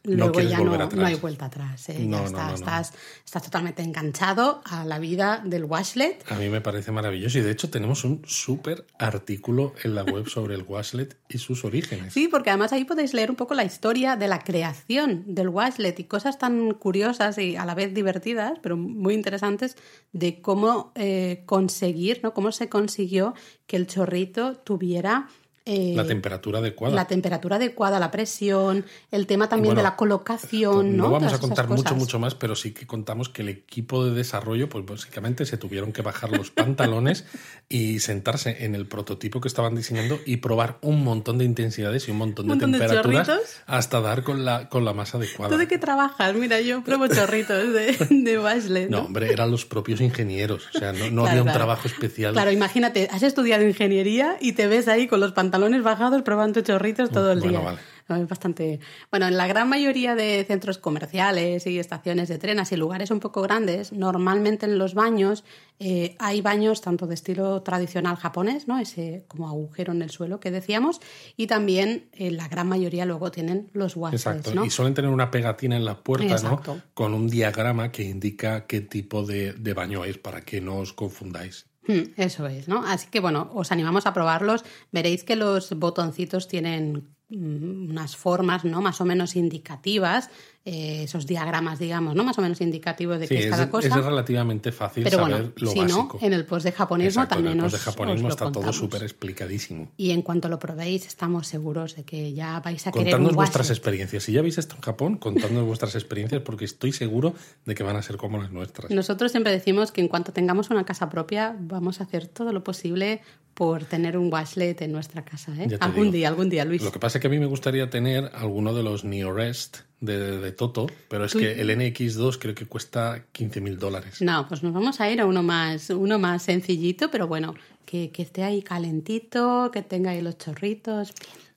[0.05, 0.95] luego quieres ya no, atrás.
[0.95, 1.89] no hay vuelta atrás.
[1.89, 1.97] ¿eh?
[1.99, 2.55] No, Ya no, está, no, no.
[2.55, 2.93] Estás,
[3.25, 6.25] estás totalmente enganchado a la vida del washlet.
[6.31, 10.29] A mí me parece maravilloso y de hecho tenemos un súper artículo en la web
[10.29, 12.13] sobre el washlet y sus orígenes.
[12.13, 15.99] Sí, porque además ahí podéis leer un poco la historia de la creación del washlet
[15.99, 19.77] y cosas tan curiosas y a la vez divertidas, pero muy interesantes,
[20.13, 22.35] de cómo eh, conseguir, ¿no?
[22.35, 23.35] Cómo se consiguió
[23.67, 25.29] que el chorrito tuviera
[25.67, 26.95] eh, La temperatura adecuada.
[26.95, 31.05] la temperatura adecuada, la presión, el tema también Bueno, de la colocación, ¿no?
[31.05, 34.13] vamos Todas a contar mucho, mucho más, pero sí que contamos que el equipo de
[34.15, 37.25] desarrollo, pues básicamente se tuvieron que bajar los pantalones
[37.71, 42.11] y sentarse en el prototipo que estaban diseñando y probar un montón de intensidades y
[42.11, 45.51] un montón de Un montón de temperaturas hasta dar con la, con la más adecuada.
[45.51, 46.35] ¿Tú de qué trabajas?
[46.35, 48.91] Mira, yo pruebo chorritos de, de washlet.
[48.91, 49.05] No, ¿no?
[49.07, 50.67] hombre, eran los propios ingenieros.
[50.75, 51.59] O sea, no, no Claro, había un claro.
[51.59, 52.33] trabajo especial.
[52.35, 57.11] Claro, imagínate, has estudiado ingeniería y te ves ahí con los pantalones bajados probando chorritos
[57.11, 57.67] todo el Bueno, día.
[57.67, 57.81] vale.
[58.07, 58.81] Bastante.
[59.11, 63.19] Bueno, en la gran mayoría de centros comerciales y estaciones de trenes y lugares un
[63.19, 65.43] poco grandes, normalmente en los baños
[65.79, 68.79] eh, hay baños tanto de estilo tradicional japonés, ¿no?
[68.79, 71.01] Ese como agujero en el suelo que decíamos,
[71.39, 74.55] y también eh, la gran mayoría luego tienen los washlets, Exacto.
[74.55, 74.67] ¿no?
[74.67, 76.75] Y suelen tener una pegatina en la puerta, Exacto.
[76.75, 76.83] ¿no?
[76.93, 80.93] Con un diagrama que indica qué tipo de, de baño es para que no os
[80.93, 81.67] confundáis.
[81.87, 82.85] Mm, Eso es, ¿no?
[82.87, 84.65] Así que bueno, os animamos a probarlos.
[84.93, 88.81] Veréis que los botoncitos tienen mm, unas formas, ¿no?
[88.81, 90.31] Más o menos indicativas,
[90.67, 92.25] eh, esos diagramas, digamos, ¿no?
[92.25, 94.01] Más o menos indicativos de Sí, qué es es, cada es cosa.
[94.01, 96.19] relativamente fácil Pero saber bueno, lo si básico.
[96.21, 98.33] no, en el post de japonismo Exacto, en también el post os, de japonismo os
[98.35, 99.93] está todo súper explicadísimo.
[99.99, 103.69] Y en cuanto lo probéis, estamos seguros de que ya vais a querer Contadnos vuestras
[103.69, 104.23] experiencias.
[104.23, 107.35] Si ya habéis estado en Japón, contadnos vuestras experiencias porque estoy seguro
[107.67, 108.91] de que van a ser como las nuestras.
[108.91, 112.65] Nosotros siempre decimos que en cuanto tengamos una casa propia, vamos a hacer todo lo
[112.65, 113.21] posible
[113.53, 115.53] por tener un washlet en nuestra casa.
[115.57, 115.77] ¿eh?
[115.79, 116.13] Algún digo.
[116.15, 116.83] día, algún día, Luis.
[116.83, 120.39] Lo que pasa es que a mí me gustaría tener alguno de los Neorest de,
[120.39, 124.21] de Toto, pero es Tú- que el NX2 creo que cuesta 15 mil dólares.
[124.21, 127.55] No, pues nos vamos a ir a uno más, uno más sencillito, pero bueno,
[127.87, 131.13] que, que esté ahí calentito, que tenga ahí los chorritos.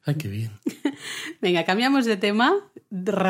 [0.05, 0.51] Ay, qué bien.
[1.41, 2.55] Venga, cambiamos de tema,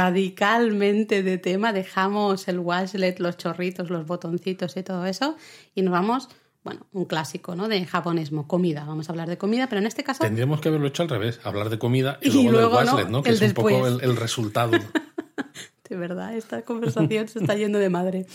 [0.08, 5.36] radicalmente de tema, dejamos el washlet, los chorritos, los botoncitos y todo eso,
[5.76, 6.30] y nos vamos,
[6.64, 7.68] bueno, un clásico, ¿no?
[7.68, 8.84] De japonismo, comida.
[8.86, 11.40] Vamos a hablar de comida, pero en este caso Tendríamos que haberlo hecho al revés,
[11.44, 12.92] hablar de comida y, Y luego, del ¿no?
[12.94, 13.24] Waslet, ¿no?
[13.24, 13.94] Que el es un poco después.
[14.04, 14.72] el, el resultado.
[15.90, 18.26] De verdad, esta conversación se está yendo de madre.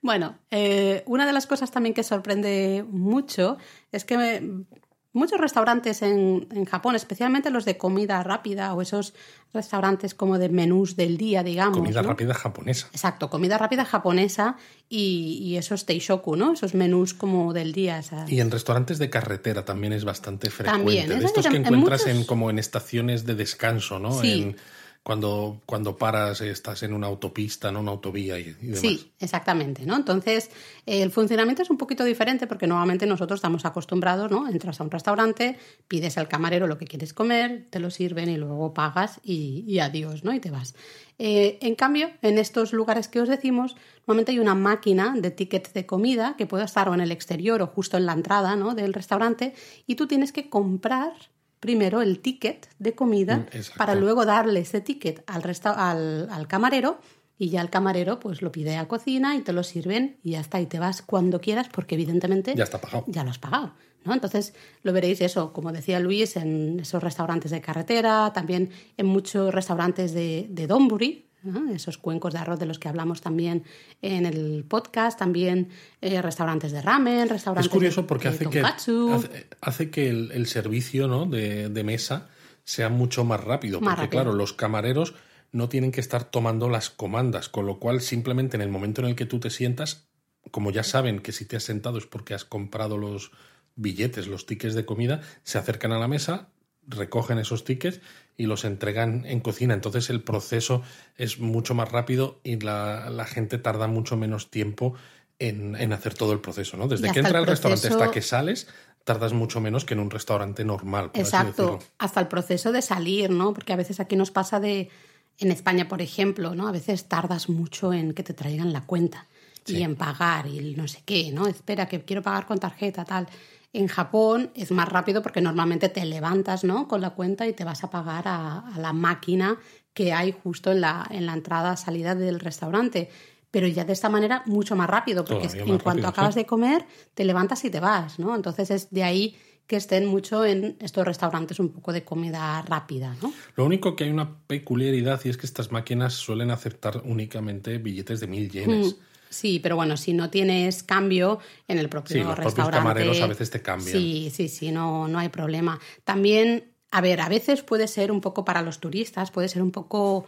[0.00, 3.56] Bueno, eh, una de las cosas también que sorprende mucho
[3.90, 4.64] es que me-
[5.12, 9.12] muchos restaurantes en, en Japón, especialmente los de comida rápida o esos
[9.52, 11.76] restaurantes como de menús del día, digamos.
[11.78, 12.08] Comida ¿no?
[12.10, 12.86] rápida japonesa.
[12.92, 14.56] Exacto, comida rápida japonesa
[14.88, 16.52] y, y esos teishoku, ¿no?
[16.52, 17.98] Esos menús como del día.
[17.98, 20.84] esa- Y en restaurantes de carretera también es bastante frecuente.
[20.84, 24.20] También, de es estos que en encuentras muchos- en, como en estaciones de descanso, ¿no?
[24.20, 24.42] Sí.
[24.42, 24.56] En-
[25.02, 28.80] cuando, cuando paras, estás en una autopista, no una autovía y, y demás.
[28.80, 29.96] Sí, exactamente, ¿no?
[29.96, 30.50] Entonces,
[30.84, 34.46] eh, el funcionamiento es un poquito diferente porque normalmente nosotros estamos acostumbrados, ¿no?
[34.46, 35.58] Entras a un restaurante,
[35.88, 39.78] pides al camarero lo que quieres comer, te lo sirven y luego pagas y, y
[39.78, 40.34] adiós, ¿no?
[40.34, 40.74] Y te vas.
[41.18, 45.72] Eh, en cambio, en estos lugares que os decimos, normalmente hay una máquina de tickets
[45.72, 48.74] de comida que puede estar o en el exterior o justo en la entrada, ¿no?
[48.74, 49.54] Del restaurante
[49.86, 51.12] y tú tienes que comprar
[51.60, 53.78] primero el ticket de comida Mm, exacto.
[53.78, 56.98] para luego darle ese ticket al, resta- al, al camarero
[57.38, 60.40] y ya el camarero pues lo pide a cocina y te lo sirven y ya
[60.40, 63.04] está, y te vas cuando quieras porque evidentemente ya está pagado.
[63.06, 63.72] Ya lo has pagado.
[64.04, 64.14] ¿no?
[64.14, 69.52] Entonces lo veréis eso, como decía Luis, en esos restaurantes de carretera, también en muchos
[69.54, 71.26] restaurantes de, de Donbury,
[71.72, 73.64] esos cuencos de arroz de los que hablamos también
[74.02, 75.68] en el podcast, también
[76.00, 81.08] eh, restaurantes de ramen, restaurantes Es curioso porque de, hace, que, hace, que el, servicio
[81.08, 81.26] ¿no?
[81.26, 82.28] de, de, mesa
[82.64, 83.80] sea mucho más rápido.
[83.80, 84.22] Más porque rápido.
[84.22, 85.14] claro, los camareros
[85.52, 89.08] no tienen que estar tomando las comandas, con lo cual simplemente en el momento en
[89.08, 90.08] el que tú te sientas,
[90.50, 93.32] como ya saben que si te has sentado es porque has comprado los
[93.76, 96.50] billetes, los tickets de comida, se acercan a la mesa,
[96.86, 98.00] recogen esos tickets
[98.36, 99.74] y los entregan en cocina.
[99.74, 100.82] Entonces el proceso
[101.16, 104.94] es mucho más rápido y la, la gente tarda mucho menos tiempo
[105.38, 106.88] en, en, hacer todo el proceso, ¿no?
[106.88, 107.68] Desde que entra al proceso...
[107.68, 108.68] restaurante hasta que sales,
[109.04, 111.10] tardas mucho menos que en un restaurante normal.
[111.10, 113.52] Por Exacto, así hasta el proceso de salir, ¿no?
[113.52, 114.90] Porque a veces aquí nos pasa de,
[115.38, 116.68] en España, por ejemplo, ¿no?
[116.68, 119.26] A veces tardas mucho en que te traigan la cuenta
[119.64, 119.78] sí.
[119.78, 121.46] y en pagar y no sé qué, ¿no?
[121.46, 123.26] Espera, que quiero pagar con tarjeta, tal.
[123.72, 126.88] En Japón es más rápido porque normalmente te levantas ¿no?
[126.88, 129.58] con la cuenta y te vas a pagar a, a la máquina
[129.94, 133.10] que hay justo en la, en la entrada-salida del restaurante.
[133.50, 136.40] Pero ya de esta manera mucho más rápido, porque en cuanto acabas sí.
[136.40, 138.36] de comer, te levantas y te vas, ¿no?
[138.36, 143.16] Entonces es de ahí que estén mucho en estos restaurantes un poco de comida rápida,
[143.22, 143.32] ¿no?
[143.56, 148.20] Lo único que hay una peculiaridad y es que estas máquinas suelen aceptar únicamente billetes
[148.20, 148.96] de mil yenes.
[148.96, 149.09] Mm.
[149.30, 151.38] Sí, pero bueno, si no tienes cambio
[151.68, 152.78] en el propio Sí, los propios restaurante.
[152.80, 153.96] camareros a veces te cambian.
[153.96, 155.78] Sí, sí, sí, no, no hay problema.
[156.04, 159.70] También, a ver, a veces puede ser un poco para los turistas, puede ser un
[159.70, 160.26] poco,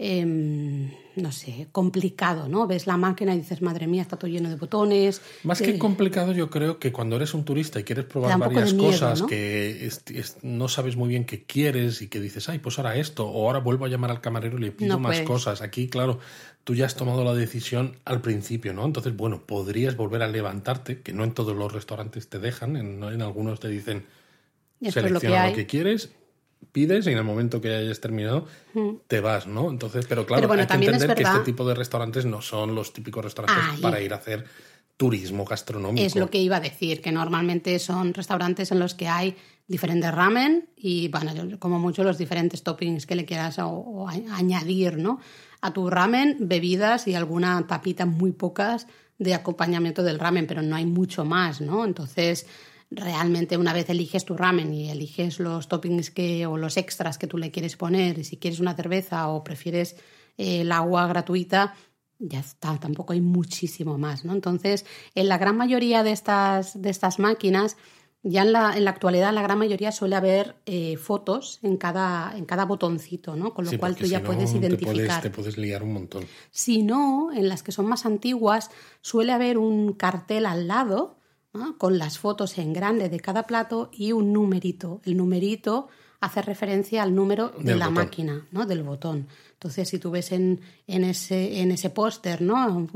[0.00, 0.24] eh,
[1.16, 2.66] no sé, complicado, ¿no?
[2.66, 5.20] Ves la máquina y dices, madre mía, está todo lleno de botones.
[5.44, 8.72] Más Eh, que complicado, yo creo que cuando eres un turista y quieres probar varias
[8.74, 9.26] miedo, cosas ¿no?
[9.26, 12.96] que es- es- no sabes muy bien qué quieres y que dices, ay, pues ahora
[12.96, 15.26] esto, o ahora vuelvo a llamar al camarero y le pido No más puedes.
[15.26, 15.60] cosas.
[15.62, 16.18] Aquí, claro,
[16.64, 18.84] tú ya has tomado la decisión al principio, ¿no?
[18.84, 23.02] Entonces, bueno, podrías volver a levantarte, que no en todos los restaurantes te dejan, en,
[23.02, 24.06] en algunos te dicen,
[24.80, 26.10] lo que selecciona lo que quieres,
[26.72, 28.46] pides y en el momento que hayas terminado
[29.08, 29.70] te vas, ¿no?
[29.70, 32.40] Entonces, pero claro, Pero bueno, hay que es entender que este tipo de restaurantes no
[32.42, 33.80] son los típicos restaurantes Ahí.
[33.82, 34.44] para ir a hacer
[34.96, 36.06] turismo gastronómico.
[36.06, 39.34] Es lo que iba a decir, que normalmente son restaurantes en los que hay
[39.66, 44.12] diferentes ramen y, bueno, como mucho los diferentes toppings que le quieras o, o a-
[44.36, 45.18] añadir, ¿no?
[45.60, 48.86] A tu ramen, bebidas y alguna tapita, muy pocas,
[49.18, 51.84] de acompañamiento del ramen, pero no hay mucho más, ¿no?
[51.84, 52.46] Entonces,
[52.90, 57.26] realmente una vez eliges tu ramen y eliges los toppings que, o los extras que
[57.26, 59.96] tú le quieres poner, y si quieres una cerveza o prefieres
[60.38, 61.74] eh, el agua gratuita,
[62.18, 64.32] ya está, tampoco hay muchísimo más, ¿no?
[64.32, 67.76] Entonces, en la gran mayoría de estas, de estas máquinas,
[68.22, 71.76] ya en la, en la actualidad, en la gran mayoría suele haber eh, fotos en
[71.78, 73.54] cada, en cada botoncito, ¿no?
[73.54, 74.94] Con lo Sí, cual tú ya no, puedes te identificar.
[74.94, 76.24] puedes, te puedes liar un montón.
[76.50, 81.16] Si no, en las que son más antiguas, suele haber un cartel al lado
[81.54, 81.78] ¿no?
[81.78, 85.00] con las fotos en grande de cada plato y un numerito.
[85.04, 85.88] El numerito
[86.20, 88.04] hace referencia al número de Del la botón.
[88.04, 88.66] máquina, ¿no?
[88.66, 89.28] del botón.
[89.60, 92.88] Entonces, si tú ves en, en ese, en ese póster ¿no?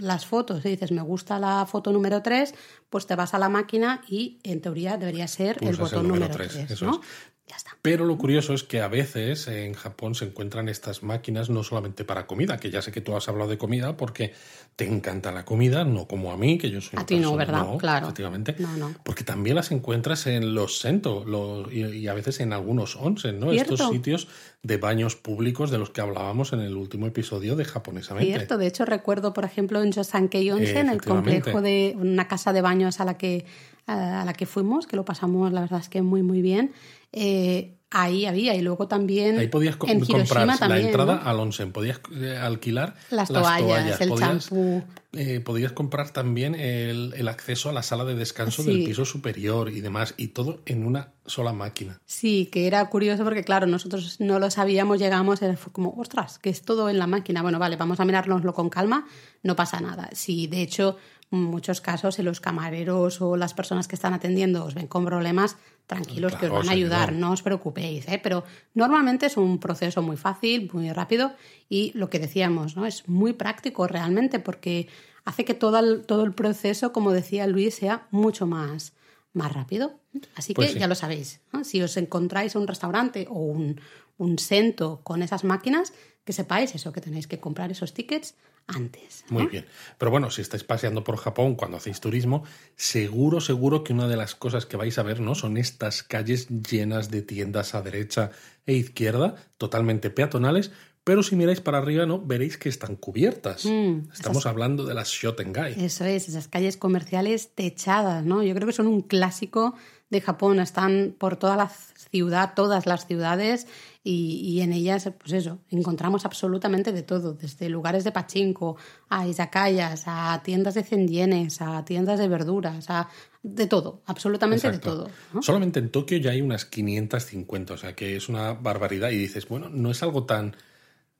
[0.00, 2.54] las fotos y dices, me gusta la foto número 3,
[2.90, 6.34] pues te vas a la máquina y en teoría debería ser el botón número número
[6.34, 6.70] tres, 3.
[6.72, 6.94] eso ¿no?
[7.00, 7.08] es.
[7.46, 7.78] Ya está.
[7.80, 12.04] Pero lo curioso es que a veces en Japón se encuentran estas máquinas no solamente
[12.04, 14.34] para comida, que ya sé que tú has hablado de comida porque
[14.76, 17.64] te encanta la comida, no como a mí, que yo soy A ti no, ¿verdad?
[17.78, 18.08] Claro.
[18.08, 18.54] Efectivamente.
[18.58, 18.94] No, no.
[19.02, 23.40] Porque también las encuentras en los sento los- y, y a veces en algunos onsen,
[23.40, 23.50] ¿no?
[23.50, 23.72] Cierto.
[23.74, 24.28] Estos sitios
[24.62, 28.32] de baños públicos de los que hablábamos en el último episodio de Japonesamente.
[28.32, 32.60] Cierto, de hecho recuerdo, por ejemplo, en Yosankei Onsen, el complejo de una casa de
[32.60, 33.46] baños a la que
[33.86, 36.72] a la que fuimos, que lo pasamos, la verdad es que muy muy bien.
[37.12, 41.20] eh, ahí había y luego también Ahí podías co- en comprar Hiroshima la también, entrada
[41.22, 41.30] ¿no?
[41.30, 44.82] al onsen, podías eh, alquilar Las toallas, el podías, champú.
[45.12, 48.68] eh, podías comprar también el, el acceso a la sala de descanso Sí.
[48.70, 51.98] del piso superior y demás, y todo en una sola máquina.
[52.04, 56.50] Sí, que era curioso porque, claro, nosotros no lo sabíamos, llegamos, era como, ostras, que
[56.50, 57.42] es todo en la máquina.
[57.42, 59.06] Bueno, vale, vamos a mirárnoslo con calma,
[59.42, 60.08] no pasa nada.
[60.12, 60.96] Si de hecho,
[61.30, 65.56] muchos casos, si los camareros o las personas que están atendiendo os ven con problemas,
[65.86, 68.20] tranquilos que os van a ayudar, no os preocupéis, ¿eh?
[68.22, 71.32] pero normalmente es un proceso muy fácil, muy rápido
[71.68, 72.86] y lo que decíamos, ¿no?
[72.86, 74.88] Es muy práctico realmente porque
[75.24, 78.92] hace que todo el, todo el proceso, como decía Luis, sea mucho más,
[79.32, 80.00] más rápido.
[80.34, 80.78] Así Pues que sí.
[80.80, 81.40] ya lo sabéis.
[81.52, 81.64] ¿no?
[81.64, 83.80] Si os encontráis un restaurante o un,
[84.18, 85.92] un centro con esas máquinas,
[86.24, 88.34] que sepáis eso, que tenéis que comprar esos tickets
[88.66, 89.24] antes.
[89.30, 89.64] Muy bien.
[89.96, 92.44] Pero bueno, si estáis paseando por Japón cuando hacéis turismo,
[92.76, 95.34] seguro, seguro que una de las cosas que vais a ver, ¿no?
[95.34, 98.30] Son estas calles llenas de tiendas a derecha
[98.66, 100.70] e izquierda, totalmente peatonales,
[101.02, 102.20] pero si miráis para arriba, ¿no?
[102.20, 103.64] Veréis que están cubiertas.
[103.64, 105.82] Mm, Estamos hablando de las Shotengai.
[105.82, 108.42] Eso es, esas calles comerciales techadas, ¿no?
[108.42, 109.74] Yo creo que son un clásico
[110.10, 111.70] de Japón, están por toda la
[112.10, 113.66] ciudad, todas las ciudades,
[114.10, 118.76] y, y en ellas, pues eso, encontramos absolutamente de todo, desde lugares de pachinko,
[119.10, 123.08] a izakayas, a tiendas de cendienes, a tiendas de verduras, a
[123.42, 125.10] de todo, absolutamente de todo.
[125.34, 125.42] ¿no?
[125.42, 129.10] Solamente en Tokio ya hay unas 550, o sea que es una barbaridad.
[129.10, 130.56] Y dices, bueno, no es algo tan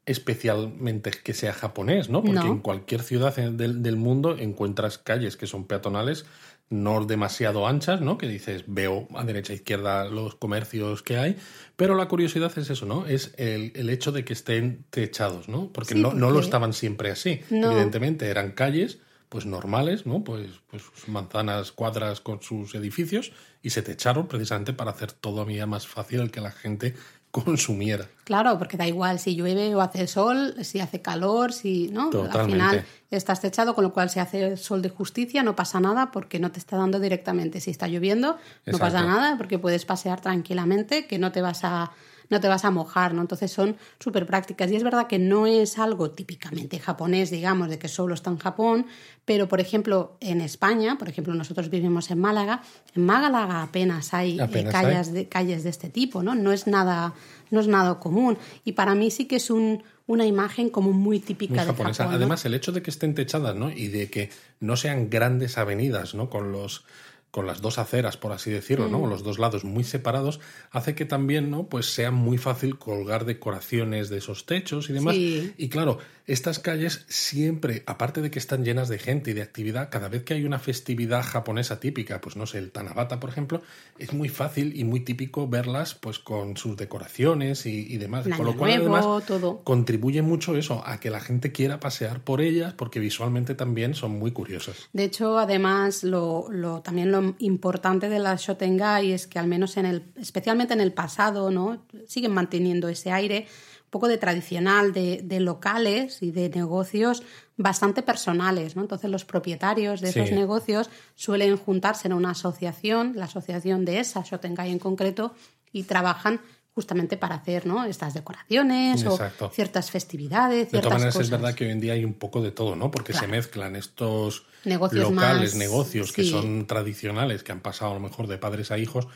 [0.07, 2.23] especialmente que sea japonés, ¿no?
[2.23, 2.47] Porque No.
[2.47, 6.25] en cualquier ciudad del, del mundo encuentras calles que son peatonales,
[6.71, 8.19] no demasiado anchas, ¿no?
[8.19, 11.37] Que dices, veo a derecha e izquierda los comercios que hay,
[11.77, 13.07] pero la curiosidad es eso, ¿no?
[13.07, 15.73] Es el, el hecho de que estén techados, ¿no?
[15.73, 17.41] Porque, Sí, no, no lo estaban siempre así.
[17.51, 17.71] No.
[17.73, 20.25] Evidentemente eran calles pues normales, ¿no?
[20.25, 25.87] Pues, pues manzanas, cuadras con sus edificios y se techaron precisamente para hacer todavía más
[25.87, 26.95] fácil el que la gente
[27.31, 28.07] consumiera.
[28.25, 32.11] Claro, porque da igual si llueve o hace sol, si hace calor, si no, al
[32.11, 32.53] Totalmente.
[32.53, 36.39] final estás techado, con lo cual si hace sol de justicia no pasa nada porque
[36.39, 37.61] no te está dando directamente.
[37.61, 41.91] Si está lloviendo no pasa nada porque puedes pasear tranquilamente, que no te vas a
[42.31, 43.23] no te vas a mojar, ¿no?
[43.23, 44.71] Entonces son súper prácticas.
[44.71, 48.39] Y es verdad que no es algo típicamente japonés, digamos, de que solo está en
[48.39, 48.87] Japón,
[49.25, 52.63] pero por ejemplo en España, por ejemplo nosotros vivimos en Málaga,
[52.95, 56.35] en Málaga apenas hay eh, calles, de, calles de este tipo, ¿no?
[56.35, 57.15] No es nada,
[57.51, 58.39] no es nada común.
[58.65, 62.05] Y para mí sí que es un, una imagen como muy típica Muy de japonesa.
[62.05, 62.13] Japón.
[62.13, 62.17] ¿no?
[62.17, 63.71] Además, el hecho de que estén techadas, ¿no?
[63.71, 66.31] Y de que no sean grandes avenidas, ¿no?
[66.31, 66.85] Con los
[67.31, 68.93] con las dos aceras, por así decirlo, Mm.
[68.93, 69.07] ¿no?
[69.07, 71.65] Los dos lados muy separados, hace que también, ¿no?
[71.67, 75.15] Pues sea muy fácil colgar decoraciones de esos techos y demás.
[75.15, 75.53] Sí.
[75.59, 79.89] Y claro, estas calles siempre, aparte de que están llenas de gente y de actividad,
[79.91, 83.63] cada vez que hay una festividad japonesa típica, pues no sé, el Tanabata, por ejemplo,
[83.99, 88.27] es muy fácil y muy típico verlas, pues con sus decoraciones y, y demás.
[88.29, 89.63] Con lo cual, nuevo, además, todo.
[89.65, 94.13] contribuye mucho eso, a que la gente quiera pasear por ellas, porque visualmente también son
[94.19, 94.77] muy curiosas.
[94.93, 99.77] De hecho, además, lo, lo- también lo importante de las Shotengai es que al menos
[99.79, 101.83] en el, especialmente en el pasado, ¿no?
[102.07, 103.47] Siguen manteniendo ese aire
[103.89, 107.23] un poco de tradicional, de, de locales y de negocios
[107.57, 108.83] bastante personales, ¿no?
[108.83, 110.35] Entonces los propietarios de esos Sí.
[110.35, 115.33] negocios suelen juntarse en una asociación, la asociación de esa Shotengai en concreto,
[115.73, 116.41] y trabajan
[116.75, 117.85] justamente para hacer ¿no?
[117.85, 119.47] estas decoraciones Exacto.
[119.47, 121.25] o ciertas festividades, De ciertas todas maneras, cosas.
[121.27, 122.91] es verdad que hoy en día hay un poco de todo, ¿no?
[122.91, 127.95] Porque se mezclan estos Negocios locales, más- negocios que son tradicionales, que han pasado a
[127.95, 129.09] lo mejor de padres a hijos,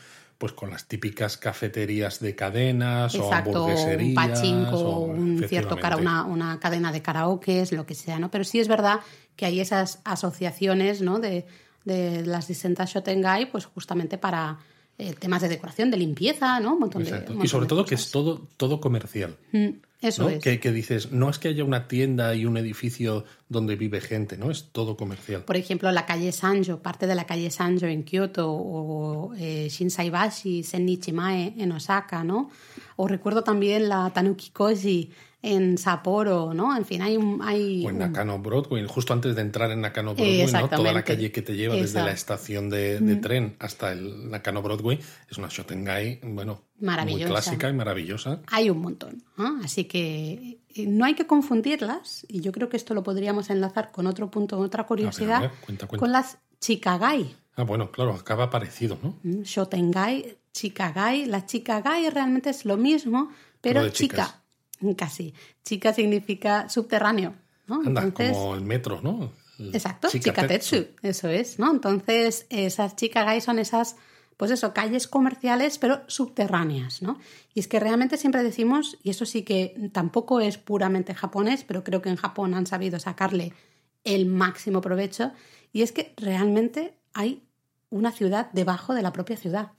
[0.43, 4.13] pues con las típicas cafeterías de cadenas o Exacto, un hamburgueserías.
[4.29, 8.29] pachinko, o- un cierto cara, una, una cadena de karaoke, lo que sea, ¿no?
[8.29, 8.99] Pero sí es verdad
[9.37, 11.19] que hay esas asociaciones, ¿no?
[11.19, 11.45] De,
[11.85, 14.57] de las distintas Shotengai, pues justamente para
[14.97, 16.73] eh, temas de decoración, de limpieza, ¿no?
[16.73, 19.37] Un montón de, un Y montón sobre de todo que es todo, todo comercial.
[19.53, 19.67] Mm,
[20.03, 20.29] Eso ¿no?
[20.29, 20.43] es.
[20.43, 24.37] Que, que dices, no es que haya una tienda y un edificio donde vive gente,
[24.37, 24.51] ¿no?
[24.51, 25.43] Es todo comercial.
[25.43, 30.63] Por ejemplo, la calle Sanjo, parte de la calle Sanjo en Kioto, o eh, Shinsaibashi,
[30.63, 32.51] Sennichimae en Osaka, ¿no?
[32.97, 35.09] O recuerdo también la Tanuki Koji
[35.43, 36.75] en Sapporo, ¿no?
[36.75, 37.41] En fin, hay un...
[37.43, 40.69] Hay O en un- Nakano Broadway, justo antes de entrar en Nakano Broadway, ¿no?
[40.69, 44.61] Toda la calle que te lleva desde la estación de, de tren hasta el Nakano
[44.61, 48.39] Broadway es una Shotengai, bueno, muy clásica y maravillosa.
[48.47, 49.21] hay un montón.
[49.37, 49.59] ¿no?
[49.63, 53.91] Así que eh, no hay que confundirlas, y yo creo que esto lo podríamos enlazar
[53.91, 55.99] con otro punto, otra curiosidad, ver, cuenta, cuenta.
[56.01, 57.35] con las Chikagai.
[57.57, 59.15] Ah, bueno, claro, acaba parecido, ¿no?
[59.25, 59.43] ¿m?
[59.43, 61.25] Shotengai, Chikagai.
[61.25, 63.29] La Chikagai realmente es lo mismo,
[63.61, 64.41] pero chica,
[64.97, 65.33] casi.
[65.63, 67.35] Chica significa subterráneo.
[67.67, 67.75] ¿no?
[67.75, 69.31] Anda, Entonces, como el metro, ¿no?
[69.57, 70.87] El Exacto, Chikatetsu.
[71.01, 71.71] Eso es, ¿no?
[71.71, 73.95] Entonces, esas Chikagai son esas,
[74.37, 77.19] pues eso, calles comerciales, pero subterráneas, ¿no?
[77.53, 81.83] Y es que realmente siempre decimos, y eso sí que tampoco es puramente japonés, pero
[81.83, 83.53] creo que en Japón han sabido sacarle
[84.03, 85.31] el máximo provecho,
[85.71, 87.43] y es que realmente hay
[87.89, 89.71] una ciudad debajo de la propia ciudad.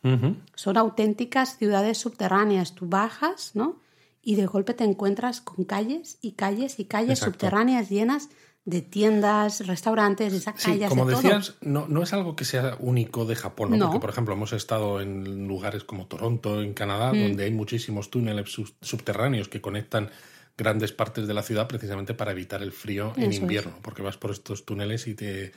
[0.54, 2.74] Son auténticas ciudades subterráneas.
[2.74, 3.80] Tú bajas, ¿no?
[4.24, 7.32] Y de golpe te encuentras con calles y calles y calles Exacto.
[7.32, 8.30] subterráneas llenas
[8.64, 11.22] de tiendas, restaurantes, Sí, izakayas, como de todo.
[11.22, 13.76] decías, no, no es algo que sea único de Japón, ¿no?
[13.76, 13.84] No.
[13.86, 17.20] Porque, por ejemplo, hemos estado en lugares como Toronto, en Canadá, Mm.
[17.20, 20.10] donde hay muchísimos túneles sub- subterráneos que conectan
[20.56, 23.36] grandes partes de la ciudad precisamente para evitar el frío en es.
[23.38, 25.52] invierno, porque vas por estos túneles y te,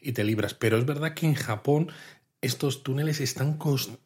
[0.00, 0.54] y te libras.
[0.54, 1.90] Pero es verdad que en Japón
[2.42, 3.56] estos túneles están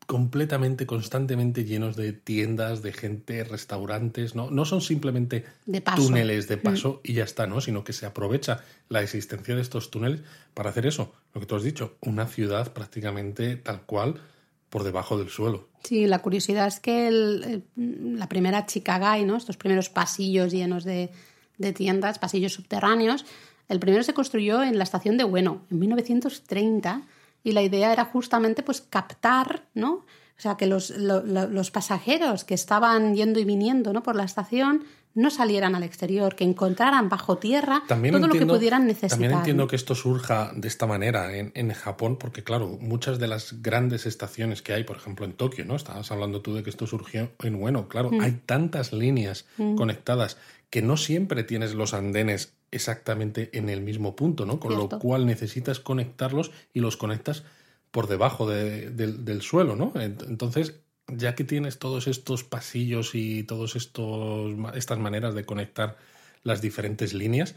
[0.07, 4.51] completamente, constantemente llenos de tiendas, de gente, restaurantes, ¿no?
[4.51, 7.63] No son simplemente De túneles de paso y ya está, ¿no?
[7.63, 10.21] Sino que se aprovecha la existencia de estos túneles
[10.53, 14.21] para hacer eso, lo que tú has dicho, una ciudad prácticamente tal cual
[14.69, 15.69] por debajo del suelo.
[15.85, 19.39] Sí, la curiosidad es que el, el, la primera Chicagai, ¿no?
[19.39, 21.11] estos primeros pasillos llenos de,
[21.57, 23.25] de, tiendas, pasillos subterráneos,
[23.69, 27.03] el primero se construyó en la estación de Bueno, en 1930,
[27.47, 29.93] y la idea era justamente pues captar, ¿no?
[29.93, 34.03] O sea, que los, lo, los pasajeros que estaban yendo y viniendo ¿no?
[34.03, 34.83] por la estación
[35.15, 39.11] no salieran al exterior, que encontraran bajo tierra también todo entiendo, lo que pudieran necesitar.
[39.11, 43.29] También entiendo que esto surja de esta manera en, en, Japón, porque claro, muchas de
[43.29, 45.77] las grandes estaciones que hay, por ejemplo en Tokio, ¿no?
[45.77, 48.21] Estabas hablando tú de que esto surgió en bueno, claro, mm.
[48.23, 49.77] hay tantas líneas mm.
[49.77, 50.37] conectadas
[50.69, 54.61] que no siempre tienes los andenes exactamente en el mismo punto, ¿no?
[54.61, 54.97] Con Cierto.
[54.97, 57.45] lo cual necesitas conectarlos y los conectas
[57.91, 59.93] por debajo de, de, del suelo, ¿no?
[59.97, 65.97] Entonces ya que tienes todos estos pasillos y todas estas maneras de conectar
[66.43, 67.55] las diferentes líneas,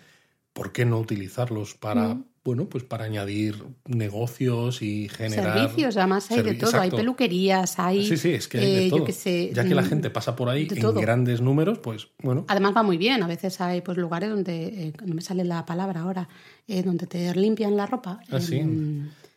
[0.53, 2.25] ¿por qué no utilizarlos para, mm.
[2.49, 5.97] Bueno, pues para añadir negocios y generar servicios?
[5.97, 6.95] Además hay de todo, exacto.
[6.95, 8.99] hay peluquerías, hay sí, sí, es que hay de eh, todo.
[8.99, 10.99] yo que sé, ya que la gente pasa por ahí en todo.
[10.99, 12.45] grandes números, pues bueno.
[12.47, 13.21] Además va muy bien.
[13.21, 16.27] A veces hay pues lugares donde eh, no me sale la palabra ahora,
[16.67, 18.19] eh, donde te limpian la ropa.
[18.31, 18.63] Ah, sí.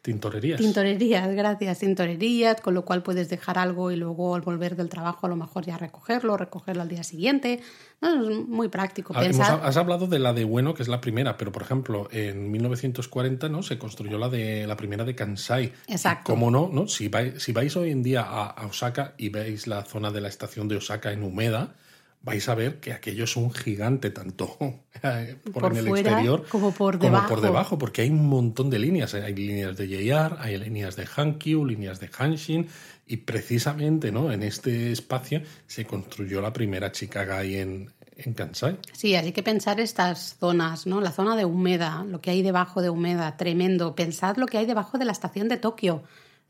[0.03, 0.61] Tintorerías.
[0.61, 1.79] Tintorerías, gracias.
[1.79, 5.37] Tintorerías, con lo cual puedes dejar algo y luego al volver del trabajo a lo
[5.37, 7.61] mejor ya recogerlo, recogerlo al día siguiente.
[8.01, 9.13] No, es muy práctico.
[9.17, 9.55] Ah, Pensar...
[9.55, 12.51] hemos, has hablado de la de Bueno, que es la primera, pero por ejemplo, en
[12.51, 13.63] 1940 ¿no?
[13.63, 15.73] se construyó la de la primera de Kansai.
[15.87, 16.33] Exacto.
[16.33, 16.69] ¿Cómo no?
[16.73, 16.89] ¿no?
[16.89, 20.21] Si, vais, si vais hoy en día a, a Osaka y veis la zona de
[20.21, 21.75] la estación de Osaka en Umeda,
[22.23, 24.57] vais a ver que aquello es un gigante, tanto
[25.53, 27.29] por, por en el fuera exterior como por como debajo.
[27.29, 29.15] por debajo, porque hay un montón de líneas.
[29.15, 32.69] Hay líneas de JR, hay líneas de Hankyu, líneas de Hanshin,
[33.07, 34.33] y precisamente ¿no?
[34.33, 38.79] en este espacio se construyó la primera Chikagai en, en Kansai.
[38.93, 41.01] Sí, hay que pensar estas zonas, ¿no?
[41.01, 43.95] La zona de Humeda, lo que hay debajo de Humeda, tremendo.
[43.95, 46.03] Pensad lo que hay debajo de la estación de Tokio.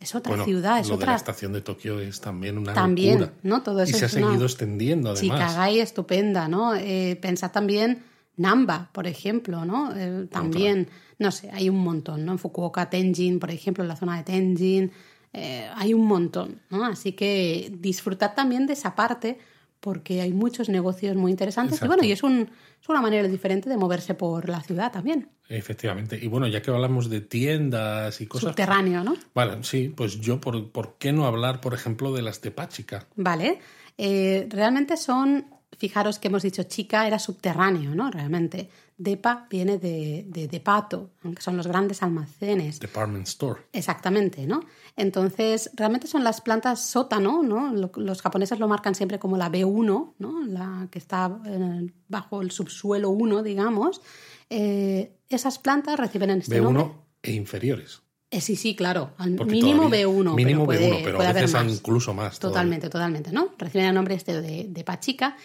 [0.03, 1.07] Es otra bueno, ciudad, es lo otra.
[1.07, 3.39] de la estación de Tokio es también una también, locura.
[3.43, 3.63] ¿no?
[3.63, 4.45] Todo eso y se ha seguido una...
[4.45, 5.39] extendiendo además.
[5.39, 6.75] Chicagai estupenda, ¿no?
[6.75, 8.03] Eh, pensad también
[8.37, 9.95] Namba, por ejemplo, ¿no?
[9.95, 10.89] Eh, también,
[11.19, 12.33] no sé, hay un montón, ¿no?
[12.33, 14.91] En Fukuoka, Tenjin, por ejemplo, en la zona de Tenjin,
[15.35, 16.85] eh, hay un montón, ¿no?
[16.85, 19.39] Así que disfrutad también de esa parte
[19.83, 21.87] porque hay muchos negocios muy interesantes Exacto.
[21.87, 22.49] y bueno, y es, un,
[22.81, 25.29] es una manera diferente de moverse por la ciudad también.
[25.49, 26.17] Efectivamente.
[26.23, 28.51] Y bueno, ya que hablamos de tiendas y cosas.
[28.51, 29.17] Subterráneo, ¿no?
[29.35, 33.09] Vale, sí, pues yo, ¿por, por qué no hablar, por ejemplo, de las de Pachica?
[33.17, 33.59] Vale.
[33.99, 35.47] Eh, realmente son,
[35.79, 38.11] fijaros que hemos dicho chica era subterráneo, ¿no?
[38.11, 38.69] Realmente.
[38.99, 42.79] Depa viene de, de, de pato, que son los grandes almacenes.
[42.79, 43.63] Department store.
[43.73, 44.61] Exactamente, ¿no?
[44.97, 47.73] Entonces, realmente son las plantas sótano, ¿no?
[47.97, 50.47] Los japoneses lo marcan siempre como la B1, ¿no?
[50.47, 54.03] La que está eh, bajo el subsuelo 1, digamos.
[54.51, 56.87] Eh, esas plantas reciben en este B1 nombre.
[57.23, 58.03] e inferiores.
[58.31, 59.11] Eh, sí, sí, claro.
[59.19, 60.35] Al Porque mínimo todavía- B1.
[60.35, 61.77] Mínimo pero puede, B1, pero puede a veces haber más.
[61.79, 62.39] incluso más.
[62.39, 62.55] todavía.
[62.55, 63.49] Totalmente, totalmente, ¿no?
[63.59, 65.37] Reciben el nombre este de, de Pachica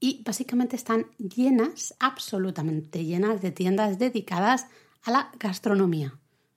[0.00, 4.66] y básicamente están llenas, absolutamente llenas de tiendas dedicadas
[5.02, 6.14] a la gastronomía.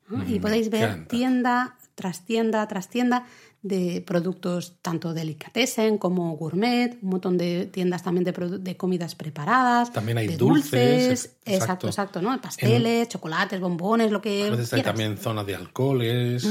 [0.08, 0.18] ¿no?
[0.24, 1.08] Mm, y podéis ver encanta.
[1.10, 3.26] tienda tras tienda tras tienda
[3.62, 9.94] de productos tanto delicatessen como gourmet, un montón de tiendas también de, de comidas preparadas,
[9.94, 11.88] También hay de dulces, exacto, exacto.
[11.88, 12.42] exacto, ¿no?
[12.42, 14.94] Pasteles, chocolates, bombones, lo que A veces hay quieras.
[14.94, 16.44] también zona de alcoholes.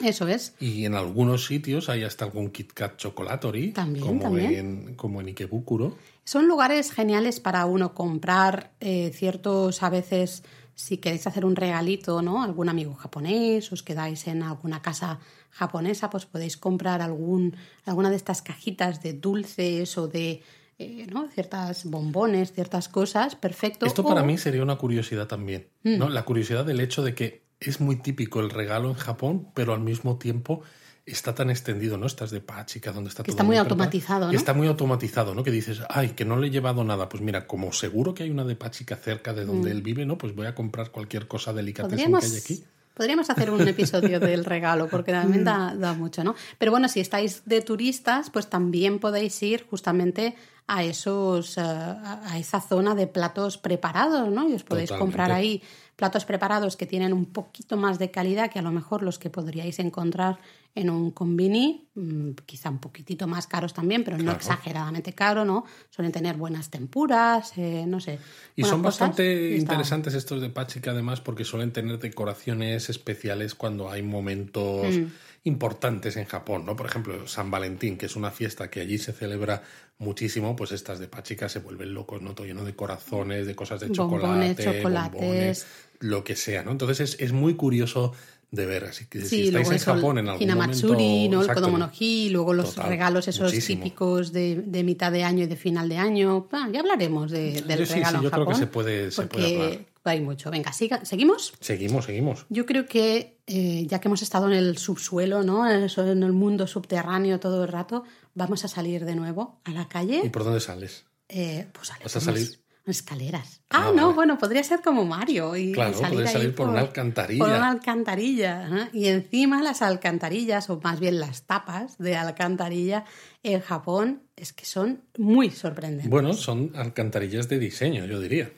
[0.00, 0.54] Eso es.
[0.60, 4.54] Y en algunos sitios hay hasta algún Kit Kat Chocolatori, También, como, también.
[4.54, 5.96] En, como en Ikebukuro.
[6.24, 10.42] Son lugares geniales para uno comprar eh, ciertos, a veces,
[10.74, 12.42] si queréis hacer un regalito, ¿no?
[12.42, 15.18] Algún amigo japonés, os quedáis en alguna casa
[15.50, 20.42] japonesa, pues podéis comprar algún, alguna de estas cajitas de dulces o de,
[20.78, 21.28] eh, ¿no?
[21.30, 23.86] Ciertas bombones, ciertas cosas, perfecto.
[23.86, 25.96] Esto O- para mí sería una curiosidad también, Mm.
[25.98, 26.08] ¿no?
[26.10, 29.80] La curiosidad del hecho de que es muy típico el regalo en Japón, pero al
[29.80, 30.62] mismo tiempo
[31.06, 32.06] está tan extendido, ¿no?
[32.06, 34.30] Estás de Pachica, donde está Que todo está muy automatizado, ¿no?
[34.30, 35.42] que Está muy automatizado, ¿no?
[35.42, 37.08] Que dices, ay, que no le he llevado nada.
[37.08, 40.18] Pues mira, como seguro que hay una de Pachica cerca de donde él vive, ¿no?
[40.18, 42.14] Pues voy a comprar cualquier cosa delicada que Mm.
[42.14, 42.64] Hay aquí.
[42.94, 46.34] podríamos hacer un episodio del regalo, porque también da, da mucho, ¿no?
[46.58, 50.34] Pero bueno, si estáis de turistas, pues también podéis ir justamente
[50.68, 54.48] a esos eh, a esa zona de platos preparados, ¿no?
[54.48, 54.98] Y os podéis Totalmente.
[54.98, 55.62] comprar ahí
[55.96, 59.30] platos preparados que tienen un poquito más de calidad que a lo mejor los que
[59.30, 60.38] podríais encontrar
[60.74, 65.64] en un combini, mm, quizá un poquitito más caros también, pero no exageradamente caro, ¿no?
[65.90, 68.20] Suelen tener buenas tempuras, eh, no sé.
[68.54, 73.90] Y son bastante y interesantes estos de Pachica, además, porque suelen tener decoraciones especiales cuando
[73.90, 75.06] hay momentos Mm.
[75.48, 76.76] Importantes en Japón, ¿no?
[76.76, 79.62] Por ejemplo, San Valentín, que es una fiesta que allí se celebra
[79.98, 82.34] muchísimo, pues estas de Pachica se vuelven locos, ¿no?
[82.34, 85.12] Todo lleno de corazones, de cosas de chocolate, chocolates.
[85.12, 85.66] bombones,
[86.00, 86.70] lo que sea, ¿no?
[86.70, 88.12] Entonces es, es muy curioso
[88.50, 88.84] de ver.
[88.84, 91.36] Así que si Sí, estáis luego en Japón en algún Hinamatsuri, momento...
[91.36, 91.42] ¿no?
[91.42, 93.82] el Kodomonoji, luego los Total, regalos esos muchísimo.
[93.84, 96.48] típicos de, de mitad de año y de final de año.
[96.52, 98.66] Ah, ya hablaremos de- del Yo sí, regalo sí, en yo creo que Japón, se
[98.68, 99.86] puede- se puede porque hablar.
[100.04, 100.50] hay mucho.
[100.50, 101.52] Venga, siga- ¿seguimos?
[101.60, 102.46] Seguimos, seguimos.
[102.48, 105.68] Yo creo que eh, ya que hemos estado en el subsuelo, ¿no?
[105.68, 105.82] En
[106.22, 110.20] el mundo subterráneo todo el rato, vamos a salir de nuevo a la calle.
[110.24, 111.06] ¿Y por dónde sales?
[111.28, 112.60] Eh, pues sale ¿Vas a por salir?
[112.86, 113.60] escaleras.
[113.68, 114.14] Ah, Ah, no, vale.
[114.14, 115.54] bueno, podría ser como Mario.
[115.56, 117.44] Y, Claro, salir podría salir por una alcantarilla.
[117.44, 118.88] Por una alcantarilla.
[118.94, 123.04] Y encima las alcantarillas, o más bien las tapas de alcantarilla
[123.42, 126.08] en Japón, es que son muy sorprendentes.
[126.08, 128.52] Bueno, son alcantarillas de diseño, yo diría.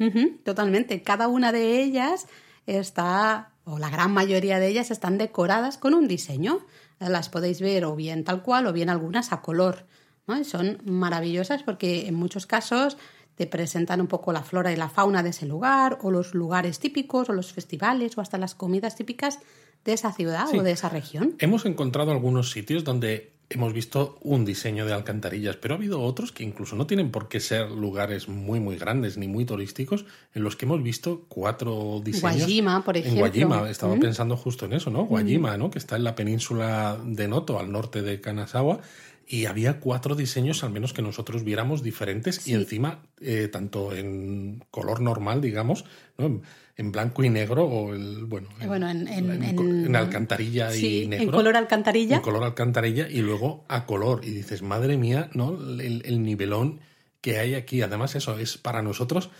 [0.44, 1.02] Totalmente.
[1.02, 2.28] Cada una de ellas
[2.66, 6.60] está, o la gran mayoría de ellas están decoradas con un diseño.
[6.98, 9.86] Las podéis ver o bien tal cual o bien algunas a color.
[10.26, 10.38] ¿no?
[10.38, 12.96] Y son maravillosas porque en muchos casos
[13.36, 16.78] te presentan un poco la flora y la fauna de ese lugar, o los lugares
[16.78, 19.38] típicos, o los festivales, o hasta las comidas típicas
[19.84, 20.58] de esa ciudad Sí.
[20.58, 21.36] o de esa región.
[21.38, 26.30] Hemos encontrado algunos sitios donde hemos visto un diseño de alcantarillas, pero ha habido otros
[26.30, 30.44] que incluso no tienen por qué ser lugares muy muy grandes ni muy turísticos, en
[30.44, 32.36] los que hemos visto cuatro diseños.
[32.38, 33.20] Guajima, por En ejemplo.
[33.26, 34.00] Guajima, estaba Mm.
[34.00, 35.04] pensando justo en eso, ¿no?
[35.04, 35.70] Guajima, ¿no?
[35.70, 38.80] Que está en la península de Noto, al norte de Kanazawa.
[39.26, 42.50] Y había cuatro diseños, al menos que nosotros viéramos diferentes, Sí.
[42.50, 45.84] y encima, eh, tanto en color normal, digamos,
[46.18, 46.40] ¿no?
[46.80, 51.24] En, blanco y negro, o el, bueno, bueno, en- en- alcantarilla Sí, y negro.
[51.26, 52.16] en color alcantarilla.
[52.16, 54.20] En color alcantarilla y luego a color.
[54.24, 55.52] Y dices, madre mía, ¿no?
[55.80, 56.80] El, el nivelón
[57.20, 57.82] que hay aquí.
[57.82, 59.30] Además, eso es para nosotros.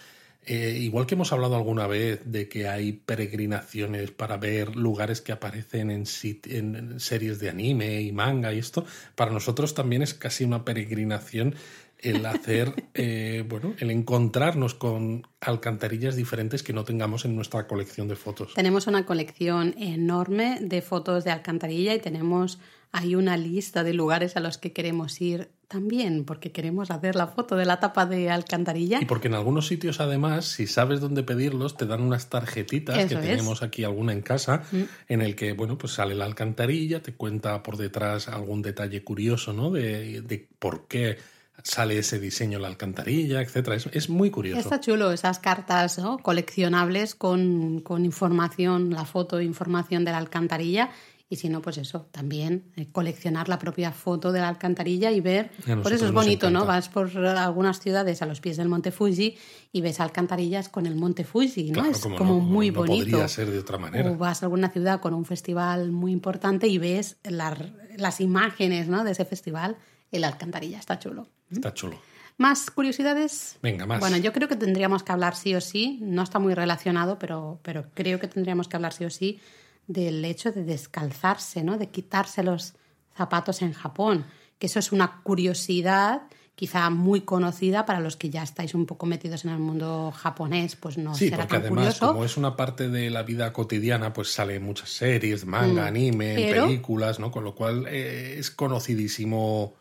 [0.47, 5.33] eh, igual que hemos hablado alguna vez de que hay peregrinaciones para ver lugares que
[5.33, 6.05] aparecen en,
[6.47, 8.87] en series de anime y manga y esto,
[9.17, 11.55] para nosotros también es casi una peregrinación
[12.03, 18.09] el hacer, eh, bueno, el encontrarnos con alcantarillas diferentes que no tengamos en nuestra colección
[18.09, 18.55] de fotos.
[18.55, 22.59] Tenemos una colección enorme de fotos de alcantarilla y tenemos
[22.93, 27.29] ahí una lista de lugares a los que queremos ir también, porque queremos hacer la
[27.29, 28.99] foto de la tapa de alcantarilla.
[29.01, 33.15] Y porque en algunos sitios, además, si sabes dónde pedirlos, te dan unas tarjetitas que
[33.15, 33.21] es.
[33.21, 34.65] tenemos aquí alguna en casa,
[35.09, 39.53] en el que, bueno, pues sale la alcantarilla, te cuenta por detrás algún detalle curioso,
[39.53, 39.71] ¿no?
[39.71, 41.19] De, de por qué
[41.65, 43.77] sale ese diseño la alcantarilla, etcétera.
[43.77, 44.61] Es, es muy curioso.
[44.61, 46.19] Está chulo esas cartas ¿no?
[46.19, 50.91] coleccionables con, con información, la foto e información de la alcantarilla.
[51.33, 55.21] Y si no, pues eso, también eh, coleccionar la propia foto de la alcantarilla y
[55.21, 55.53] ver.
[55.81, 56.67] Por eso es bonito, ¿no?
[56.67, 59.37] Vas por algunas ciudades a los pies del Monte Fuji
[59.71, 61.75] y ves alcantarillas con el Monte Fuji, ¿no?
[61.83, 63.11] Claro, es como no, muy no bonito.
[63.13, 64.11] podría ser de otra manera.
[64.11, 67.57] O vas a alguna ciudad con un festival muy importante y ves la-
[67.97, 69.05] las imágenes ¿no?
[69.05, 69.77] de ese festival
[70.11, 70.81] en la alcantarilla.
[70.81, 71.29] Está chulo.
[71.51, 72.01] Está chulo.
[72.37, 73.59] ¿Más curiosidades?
[73.63, 74.01] Venga, más.
[74.01, 77.59] Bueno, yo creo que tendríamos que hablar sí o sí, no está muy relacionado, pero,
[77.63, 79.41] pero creo que tendríamos que hablar sí o sí
[79.87, 81.77] del hecho de descalzarse, ¿no?
[81.77, 82.75] De quitarse los
[83.15, 84.25] zapatos en Japón,
[84.59, 86.23] que eso es una curiosidad
[86.55, 90.77] quizá muy conocida para los que ya estáis un poco metidos en el mundo japonés,
[90.77, 92.09] pues no Sí, será porque tan además, curioso.
[92.13, 95.87] como es una parte de la vida cotidiana, pues sale en muchas series, manga, Mm,
[95.87, 97.31] anime, pero- películas, ¿no?
[97.31, 99.75] Con lo cual eh, es conocidísimo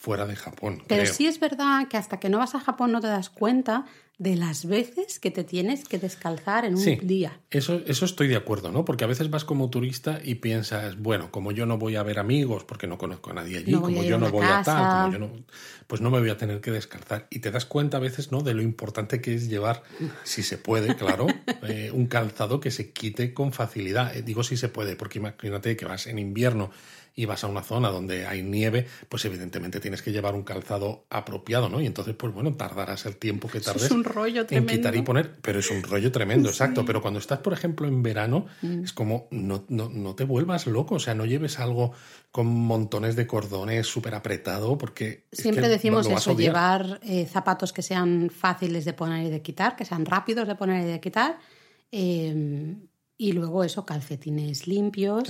[0.00, 0.82] fuera de Japón.
[0.88, 1.12] Pero creo.
[1.12, 3.84] sí es verdad que hasta que no vas a Japón no te das cuenta
[4.16, 7.38] de las veces que te tienes que descalzar en un Sí, día.
[7.50, 8.84] Eso, eso estoy de acuerdo, ¿no?
[8.86, 12.18] Porque a veces vas como turista y piensas, bueno, como yo no voy a ver
[12.18, 15.12] amigos porque no conozco a nadie allí, No como yo no voy a tal, como
[15.12, 15.30] yo no,
[15.86, 17.26] pues no me voy a tener que descalzar.
[17.30, 18.40] Y te das cuenta a veces, ¿no?
[18.40, 19.82] De lo importante que es llevar,
[20.24, 21.26] si se puede, claro,
[21.62, 24.16] eh, un calzado que se quite con facilidad.
[24.16, 26.70] Eh, digo si se puede, porque imagínate que vas en invierno
[27.14, 31.04] y vas a una zona donde hay nieve, pues evidentemente tienes que llevar un calzado
[31.10, 31.80] apropiado, ¿no?
[31.80, 34.72] Y entonces, pues bueno, tardarás el tiempo que tardes es un rollo en tremendo.
[34.72, 36.84] quitar y poner, pero es un rollo tremendo, exacto.
[36.84, 38.84] Pero cuando estás, por ejemplo, en verano, Mm.
[38.84, 41.92] es como no, no, no te vuelvas loco, o sea, no lleves algo
[42.30, 45.24] con montones de cordones súper apretado, porque.
[45.30, 49.30] es Siempre que decimos lo eso, llevar eh, zapatos que sean fáciles de poner y
[49.30, 51.38] de quitar, que sean rápidos de poner y de quitar.
[51.92, 52.76] eh,
[53.20, 55.24] y luego eso, calcetines limpios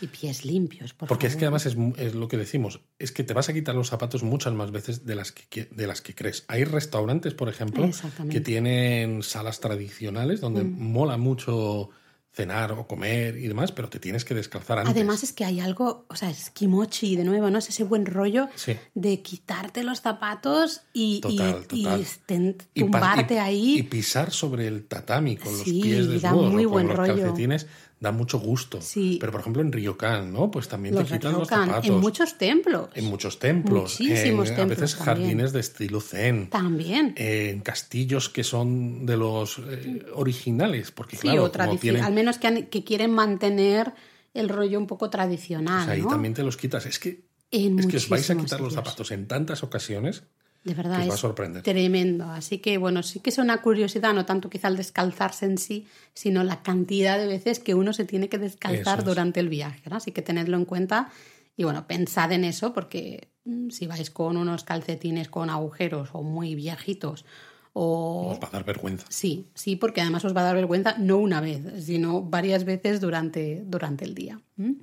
[0.00, 0.92] y pies limpios.
[0.92, 3.52] Por Porque es que además es, es lo que decimos, es que te vas a
[3.52, 6.44] quitar los zapatos muchas más veces de las que, de las que crees.
[6.48, 7.88] Hay restaurantes, por ejemplo,
[8.28, 10.92] que tienen salas tradicionales donde Mm.
[10.92, 11.90] mola mucho
[12.38, 14.94] cenar o comer y demás, pero te tienes que descalzar antes.
[14.94, 17.58] Además es que hay algo, o sea, es kimochi, de nuevo, ¿no?
[17.58, 18.76] Es ese buen rollo Sí.
[18.94, 22.00] de quitarte los zapatos y, Total, y total.
[22.00, 23.78] esten- Y tumbarte ahí.
[23.80, 26.96] Y pisar sobre el tatami con Sí, los pies desnudos muy o con buen los
[26.96, 27.16] rollo.
[27.16, 27.66] calcetines
[28.00, 28.80] da mucho gusto.
[28.80, 29.16] Sí.
[29.20, 30.50] Pero por ejemplo en Ryokan, ¿no?
[30.50, 31.86] Pues también los te quitan los zapatos.
[31.86, 32.88] en muchos templos.
[32.94, 33.98] En muchos templos.
[34.00, 35.26] Muchísimos en, templos A veces también.
[35.28, 36.48] jardines de estilo zen.
[36.50, 37.14] También.
[37.16, 40.90] En castillos que son de los eh, originales.
[40.92, 42.04] Porque Sí, claro, o como tradici- tienen...
[42.04, 43.92] al menos que, han- que quieren mantener
[44.34, 45.86] el rollo un poco tradicional.
[45.86, 46.08] Pues ahí ¿no?
[46.08, 46.86] también te los quitas.
[46.86, 50.22] Es que, En es que os vais a quitar los zapatos en tantas ocasiones
[50.68, 51.62] De verdad os va a es sorprender.
[51.62, 52.24] tremendo.
[52.26, 55.86] Así que bueno, sí que es una curiosidad, no tanto quizá el descalzarse en sí,
[56.14, 59.04] sino la cantidad de veces que uno se tiene que descalzar es.
[59.04, 59.82] durante el viaje.
[59.88, 59.96] ¿no?
[59.96, 61.10] Así que tenedlo en cuenta
[61.56, 66.22] y bueno, pensad en eso porque mm, si vais con unos calcetines con agujeros o
[66.22, 67.24] muy viejitos
[67.72, 69.06] o Os va a dar vergüenza.
[69.08, 73.00] Sí, sí, porque además os va a dar vergüenza no una vez, sino varias veces
[73.00, 74.40] durante, durante el día.
[74.58, 74.74] ¿m?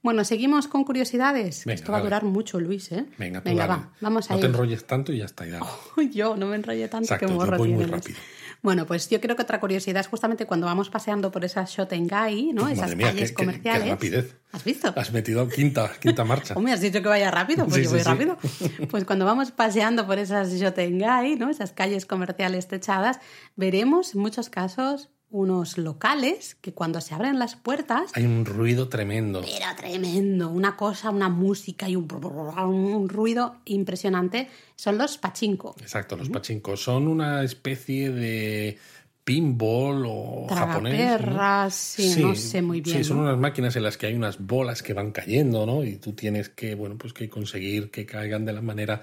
[0.00, 1.64] Bueno, seguimos con curiosidades.
[1.64, 3.06] Venga, Esto va a durar mucho, Luis, ¿eh?
[3.18, 3.68] Venga, tú dale.
[3.68, 4.42] va, vamos a No ir.
[4.42, 5.46] te enrolles tanto y ya está.
[5.46, 5.66] y dale.
[6.12, 8.16] Yo no me enrollé tanto Exacto, que yo morro voy muy rápido.
[8.60, 12.52] Bueno, pues yo creo que otra curiosidad es justamente cuando vamos paseando por esas Shotengai,
[12.52, 12.62] ¿no?
[12.62, 13.88] Madre Esas mía, calles qué- qué- qué comerciales.
[13.88, 14.36] rapidez.
[14.50, 14.92] ¿Has visto?
[14.96, 16.54] Has metido quinta, quinta marcha.
[16.56, 18.04] Hombre, has dicho que vaya rápido, pues Sí, yo voy sí.
[18.04, 18.36] rápido.
[18.90, 21.50] Pues cuando vamos paseando por esas Shotengai, ¿no?
[21.50, 23.20] Esas calles comerciales techadas,
[23.56, 28.88] veremos en muchos casos unos locales que cuando se abren las puertas, Hay un ruido
[28.88, 29.42] tremendo.
[29.42, 35.76] pero tremendo, una cosa, una música y un, un ruido impresionante, son los pachinko.
[35.80, 38.78] Exacto, los pachinkos son una especie de
[39.24, 40.94] pinball o japonés.
[40.94, 40.98] ¿no?
[41.06, 42.96] Tragaperras, sí, no sé muy bien.
[42.96, 43.24] Sí, son ¿no?
[43.24, 45.84] unas máquinas en las que hay unas bolas que van cayendo, ¿no?
[45.84, 49.02] Y tú tienes que, bueno, pues que conseguir que caigan de la manera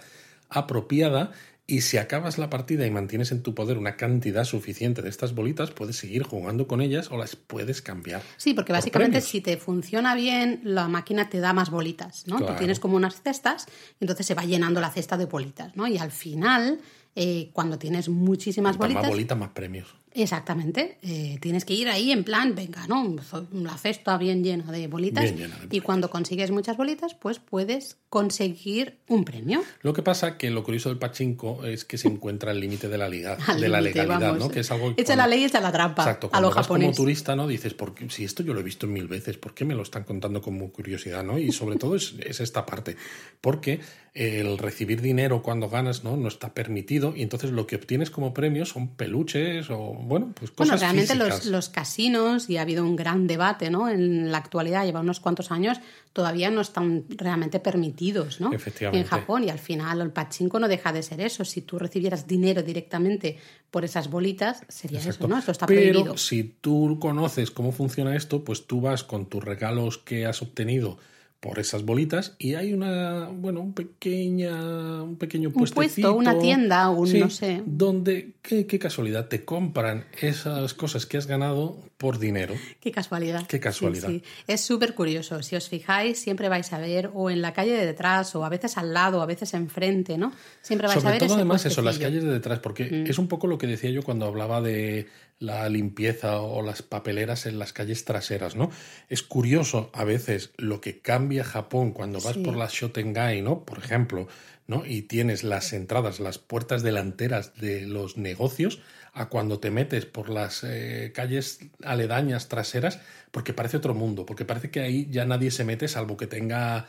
[0.49, 1.31] apropiada.
[1.67, 5.33] Y si acabas la partida y mantienes en tu poder una cantidad suficiente de estas
[5.33, 8.21] bolitas, puedes seguir jugando con ellas o las puedes cambiar.
[8.37, 9.29] Sí, porque por básicamente premios.
[9.29, 12.37] si te funciona bien, la máquina te da más bolitas, ¿no?
[12.37, 12.53] Claro.
[12.53, 13.65] Tú tienes como unas cestas
[13.99, 15.87] y entonces se va llenando la cesta de bolitas, ¿no?
[15.87, 16.79] Y al final,
[17.15, 19.03] eh, cuando tienes muchísimas bolitas...
[19.03, 19.95] más bolita, más premios.
[20.15, 23.15] Exactamente, eh, tienes que ir ahí en plan, venga, ¿no?
[23.51, 25.23] La cesta bien llena de bolitas.
[25.25, 29.61] Bien llena de Y cuando consigues muchas bolitas, pues puedes conseguir un premio.
[29.81, 32.97] Lo que pasa que lo curioso del pachinko es que se encuentra al límite de
[32.97, 34.39] la, liga- de la legalidad, vamos.
[34.39, 34.49] ¿no?
[34.49, 36.03] Que es algo que Echa la ley, echa la trampa.
[36.03, 36.85] Exacto, a cuando lo vas japonés.
[36.87, 37.45] como turista, ¿no?
[37.47, 38.09] Dices, ¿por qué?
[38.09, 40.71] si esto yo lo he visto mil veces, ¿por qué me lo están contando como
[40.71, 41.37] curiosidad, ¿no?
[41.37, 42.95] Y sobre todo es, es esta parte,
[43.41, 43.81] porque
[44.13, 46.15] el recibir dinero cuando ganas, ¿no?
[46.15, 50.51] No está permitido y entonces lo que obtienes como premio son peluches o, bueno, pues
[50.55, 53.89] Bueno, cosas realmente los, los casinos, y ha habido un gran debate, ¿no?
[53.89, 55.79] En la actualidad, lleva unos cuantos años,
[56.13, 58.53] todavía no están realmente permitidos, ¿no?
[58.53, 59.01] Efectivamente.
[59.03, 61.43] En Japón, y al final el pachinko no deja de ser eso.
[61.43, 63.37] Si tú recibieras dinero directamente
[63.71, 65.25] por esas bolitas, sería Exacto.
[65.25, 65.39] eso, ¿no?
[65.39, 66.17] Esto está Pero prohibido.
[66.17, 70.97] si tú conoces cómo funciona esto, pues tú vas con tus regalos que has obtenido
[71.45, 76.89] por esas bolitas y hay una, bueno, un pequeña, un pequeño Un puesto, una tienda,
[76.89, 77.61] un sí, no sé.
[77.65, 82.55] donde qué, qué casualidad te compran esas cosas que has ganado por dinero.
[82.81, 83.45] Qué casualidad.
[83.47, 84.09] Qué casualidad.
[84.09, 84.43] Sí, sí.
[84.47, 85.41] Es súper curioso.
[85.43, 88.49] Si os fijáis, siempre vais a ver o en la calle de detrás, o a
[88.49, 90.33] veces al lado, o a veces enfrente, ¿no?
[90.61, 93.07] Siempre vais a Sobre ver todo ese además eso, las calles de detrás, porque Mm.
[93.09, 95.07] es un poco lo que decía yo cuando hablaba de
[95.39, 98.69] la limpieza o las papeleras en las calles traseras, ¿no?
[99.09, 102.43] Es curioso a veces lo que cambia Japón cuando vas Sí.
[102.43, 103.65] por la Shotengai, ¿no?
[103.65, 104.27] Por ejemplo,
[104.67, 104.85] ¿no?
[104.85, 108.79] Y tienes las entradas, las puertas delanteras de los negocios
[109.13, 112.99] a cuando te metes por las eh, calles aledañas traseras,
[113.31, 116.87] porque parece otro mundo, porque parece que ahí ya nadie se mete salvo que tenga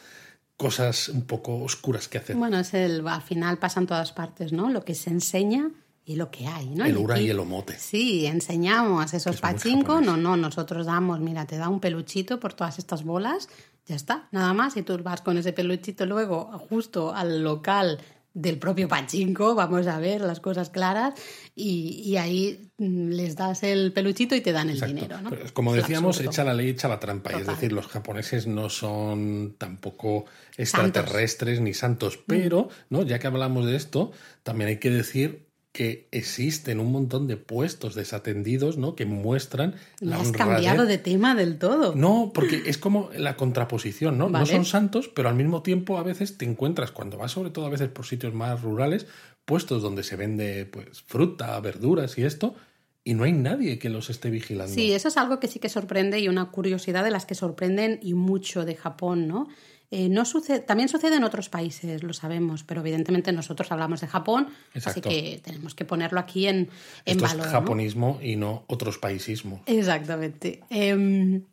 [0.56, 2.36] cosas un poco oscuras que hacer.
[2.36, 4.70] Bueno, es el, al final pasa en todas partes, ¿no?
[4.70, 5.70] Lo que se enseña
[6.08, 6.84] y lo que hay, ¿no?
[6.84, 7.76] el ura y el omote.
[7.76, 10.00] Sí, enseñamos esos Es pachinko.
[10.00, 13.48] No, no, nosotros damos, mira, te da un peluchito por todas estas bolas,
[13.86, 14.76] ya está, nada más.
[14.76, 17.98] Y tú vas con ese peluchito luego justo al local
[18.34, 21.14] del propio pachinko, vamos a ver las cosas claras,
[21.56, 24.94] y, y ahí mm, les das el peluchito y te dan el Exacto.
[24.94, 25.30] dinero, ¿no?
[25.30, 27.32] Pero como decíamos, echa la ley, echa la trampa.
[27.32, 27.54] Y es Total.
[27.56, 30.26] decir, los japoneses no son tampoco
[30.56, 32.18] extraterrestres ni santos.
[32.26, 33.02] Pero, ¿no?
[33.02, 34.12] Ya que hablamos de esto,
[34.44, 35.45] también hay que decir
[35.76, 38.96] que existen un montón de puestos desatendidos, ¿no?
[38.96, 40.54] Que muestran la has honradez.
[40.54, 41.94] cambiado de tema del todo.
[41.94, 44.30] No, porque es como la contraposición, ¿no?
[44.30, 47.66] No son santos, pero al mismo tiempo a veces te encuentras, cuando vas sobre todo
[47.66, 49.06] a veces por sitios más rurales,
[49.44, 52.54] puestos donde se vende pues fruta, verduras y esto,
[53.04, 54.72] y no hay nadie que los esté vigilando.
[54.72, 58.00] Sí, eso es algo que sí que sorprende y una curiosidad de las que sorprenden
[58.00, 59.46] y mucho de Japón, ¿no?
[59.90, 64.08] Eh, no sucede, también sucede en otros países, lo sabemos, pero evidentemente nosotros hablamos de
[64.08, 65.08] Japón, Exacto.
[65.08, 66.68] así que tenemos que ponerlo aquí en, en
[67.04, 67.46] Esto valor.
[67.46, 67.58] es ¿no?
[67.60, 69.60] japonismo y no otros paisismos.
[69.66, 70.60] Exactamente.
[70.70, 71.44] Em,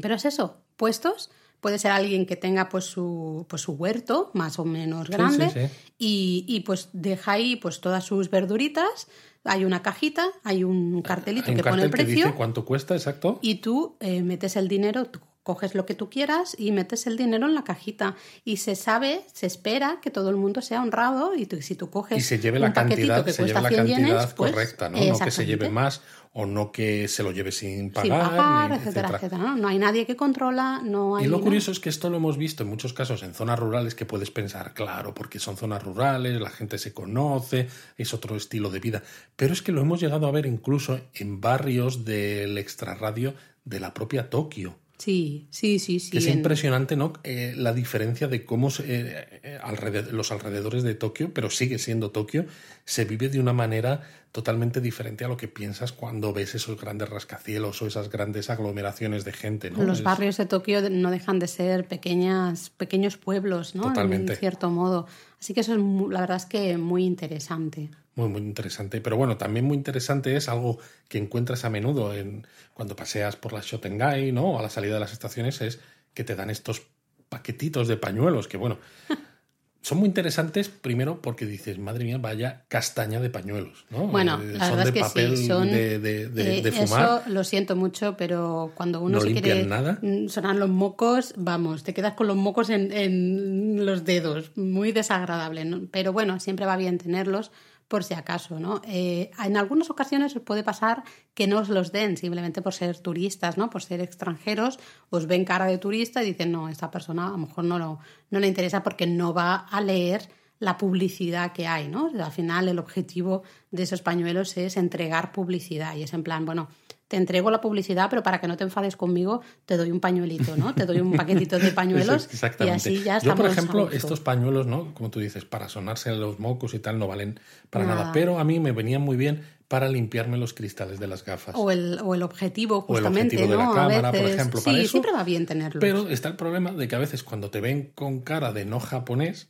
[0.00, 1.30] pero es eso, puestos.
[1.60, 5.60] Puede ser alguien que tenga pues su, pues su huerto más o menos grande sí,
[5.66, 5.74] sí.
[5.98, 9.08] Y, y, pues deja ahí pues todas sus verduritas,
[9.42, 12.64] hay una cajita, hay un cartelito Hay un que pone el que precio dice cuánto
[12.64, 13.40] cuesta, exacto.
[13.42, 15.18] y tú eh, metes el dinero, tú
[15.48, 18.16] coges lo que tú quieras y metes el dinero en la cajita.
[18.44, 21.88] Y se sabe, se espera que todo el mundo sea honrado y tú, si tú
[21.88, 24.52] coges y se lleve la un cantidad, que se lleve la 100 cantidad yenes, pues,
[24.52, 25.02] correcta, ¿no?
[25.02, 26.02] No que se lleve más
[26.34, 29.16] o no que se lo lleve sin sin pagar, pagar, ni etcétera, etcétera.
[29.16, 29.42] etcétera.
[29.42, 29.56] ¿no?
[29.56, 32.36] No hay nadie que controla, no hay Y lo curioso es que esto lo hemos
[32.36, 36.38] visto en muchos casos en zonas rurales que puedes pensar, claro, porque son zonas rurales,
[36.38, 39.02] la gente se conoce, es otro estilo de vida.
[39.34, 43.32] Pero es que lo hemos llegado a ver incluso en barrios del extrarradio
[43.64, 44.76] de la propia Tokio.
[44.98, 46.18] Sí, sí, sí, sí.
[46.18, 47.12] Es en- impresionante, ¿no?
[47.22, 51.78] Eh, la diferencia de cómo se- eh, eh, alrede- los alrededores de Tokio, pero sigue
[51.78, 52.46] siendo Tokio,
[52.84, 57.08] se vive de una manera totalmente diferente a lo que piensas cuando ves esos grandes
[57.08, 59.84] rascacielos o esas grandes aglomeraciones de gente, ¿no?
[59.84, 63.84] Los Es- barrios de Tokio no dejan de ser pequeñas, pequeños pueblos, ¿no?
[63.84, 64.32] Totalmente.
[64.34, 65.06] En cierto modo.
[65.40, 65.78] Así que eso es,
[66.10, 67.90] la verdad es que muy interesante.
[68.18, 69.00] Muy, muy interesante.
[69.00, 73.52] Pero bueno, también muy interesante es algo que encuentras a menudo en, cuando paseas por
[73.52, 74.50] la Shotengai, ¿no?
[74.54, 75.78] O a la salida de las estaciones, es
[76.14, 76.82] que te dan estos
[77.28, 78.78] paquetitos de pañuelos, que bueno,
[79.82, 84.08] son muy interesantes primero porque dices, madre mía, vaya castaña de pañuelos, ¿no?
[84.08, 86.62] Bueno, Eh, la son verdad de es que papel sí, son de, de- de- eh,
[86.62, 87.04] de fumar.
[87.04, 89.98] Eso lo siento mucho, pero cuando uno ¿No se quiere limpian nada?
[90.02, 94.90] mm, sonar los mocos, vamos, te quedas con los mocos en, en los dedos, muy
[94.90, 95.64] desagradable.
[95.64, 95.82] ¿no?
[95.92, 97.52] Pero bueno, siempre va bien tenerlos
[97.88, 98.82] por si acaso, ¿no?
[98.84, 101.02] Eh, en algunas ocasiones os puede pasar
[101.34, 103.70] que no os los den simplemente por ser turistas, ¿no?
[103.70, 104.78] Por ser extranjeros,
[105.08, 107.98] os ven cara de turista y dicen, no, esta persona a lo mejor no, lo,
[108.30, 110.28] no le interesa porque no va a leer
[110.60, 112.10] la publicidad que hay, ¿no?
[112.22, 116.68] Al final el objetivo de esos pañuelos es entregar publicidad y es en plan, bueno,
[117.08, 120.56] te entrego la publicidad, pero para que no te enfades conmigo, te doy un pañuelito,
[120.56, 120.74] ¿no?
[120.74, 122.90] Te doy un paquetito de pañuelos exactamente.
[122.90, 124.92] y así ya Yo, estamos por a ejemplo, estos pañuelos, ¿no?
[124.94, 127.40] Como tú dices, para sonarse los mocos y tal, no valen
[127.70, 128.00] para nada.
[128.00, 128.12] Nada.
[128.12, 131.54] Pero a mí me venían muy bien para limpiarme los cristales de las gafas.
[131.56, 134.64] O el, o el objetivo, O el justamente, objetivo de la cámara, por ejemplo, Sí,
[134.66, 134.90] para eso.
[134.90, 135.80] siempre va bien tenerlos.
[135.80, 138.80] Pero está el problema de que a veces cuando te ven con cara de no
[138.80, 139.48] japonés,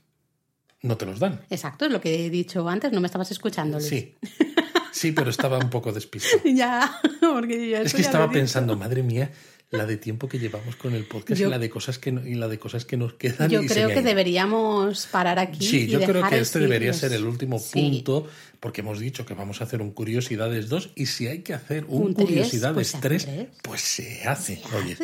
[0.82, 1.40] no te los dan.
[1.50, 3.88] Exacto, es lo que he dicho antes, no me estabas escuchando, Luis.
[3.88, 4.14] Sí.
[4.92, 6.42] Sí, pero estaba un poco despistado.
[6.44, 9.30] Ya, porque ya Es que ya estaba pensando, madre mía,
[9.70, 12.26] la de tiempo que llevamos con el podcast Yo- y la de cosas que no-
[12.26, 13.50] y la de cosas que nos quedan.
[13.50, 15.66] Yo y creo que deberíamos parar aquí.
[15.66, 17.72] Sí, y yo creo dejar que el este debería ser el último Sí.
[17.72, 18.26] punto,
[18.60, 21.84] porque hemos dicho que vamos a hacer un Curiosidades 2 y si hay que hacer
[21.88, 23.48] un, Curiosidades pues se 3, hace tres.
[23.62, 24.62] pues se hace.
[24.74, 24.96] Oye,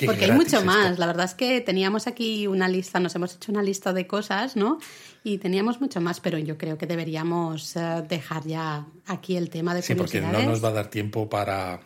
[0.00, 0.64] qué Porque hay mucho esto.
[0.64, 0.98] más.
[0.98, 4.56] La verdad es que teníamos aquí una lista, nos hemos hecho una lista de cosas,
[4.56, 4.78] ¿no?
[5.22, 9.74] Y teníamos mucho más, pero yo creo que deberíamos eh, dejar ya aquí el tema
[9.74, 11.80] de Sí, porque no nos va a dar tiempo para...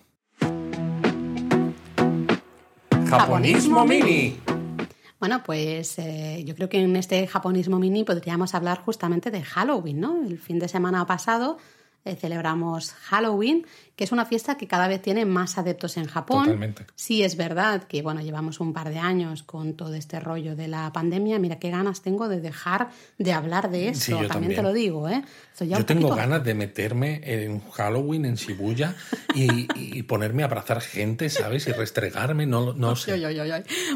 [3.11, 4.39] Japonismo Mini.
[5.19, 10.01] Bueno, pues eh, yo creo que en este japonismo mini podríamos hablar justamente de Halloween,
[10.01, 10.23] ¿no?
[10.23, 11.57] El fin de semana pasado
[12.05, 16.45] eh, celebramos Halloween, que es una fiesta que cada vez tiene más adeptos en Japón.
[16.47, 16.85] Totalmente.
[16.97, 20.67] Sí, es verdad que, bueno, llevamos un par de años con todo este rollo de
[20.69, 21.39] la pandemia.
[21.39, 22.89] Mira qué ganas tengo de dejar
[23.19, 24.01] de hablar de eso.
[24.01, 24.57] Sí, yo también, también.
[24.57, 25.23] te lo digo, ¿eh?
[25.61, 28.97] Yo tengo poquito- ganas de meterme en Halloween en Shibuya
[29.35, 31.69] y, y ponerme a abrazar gente, ¿sabes?
[31.69, 33.13] Y restregarme, no, no sé.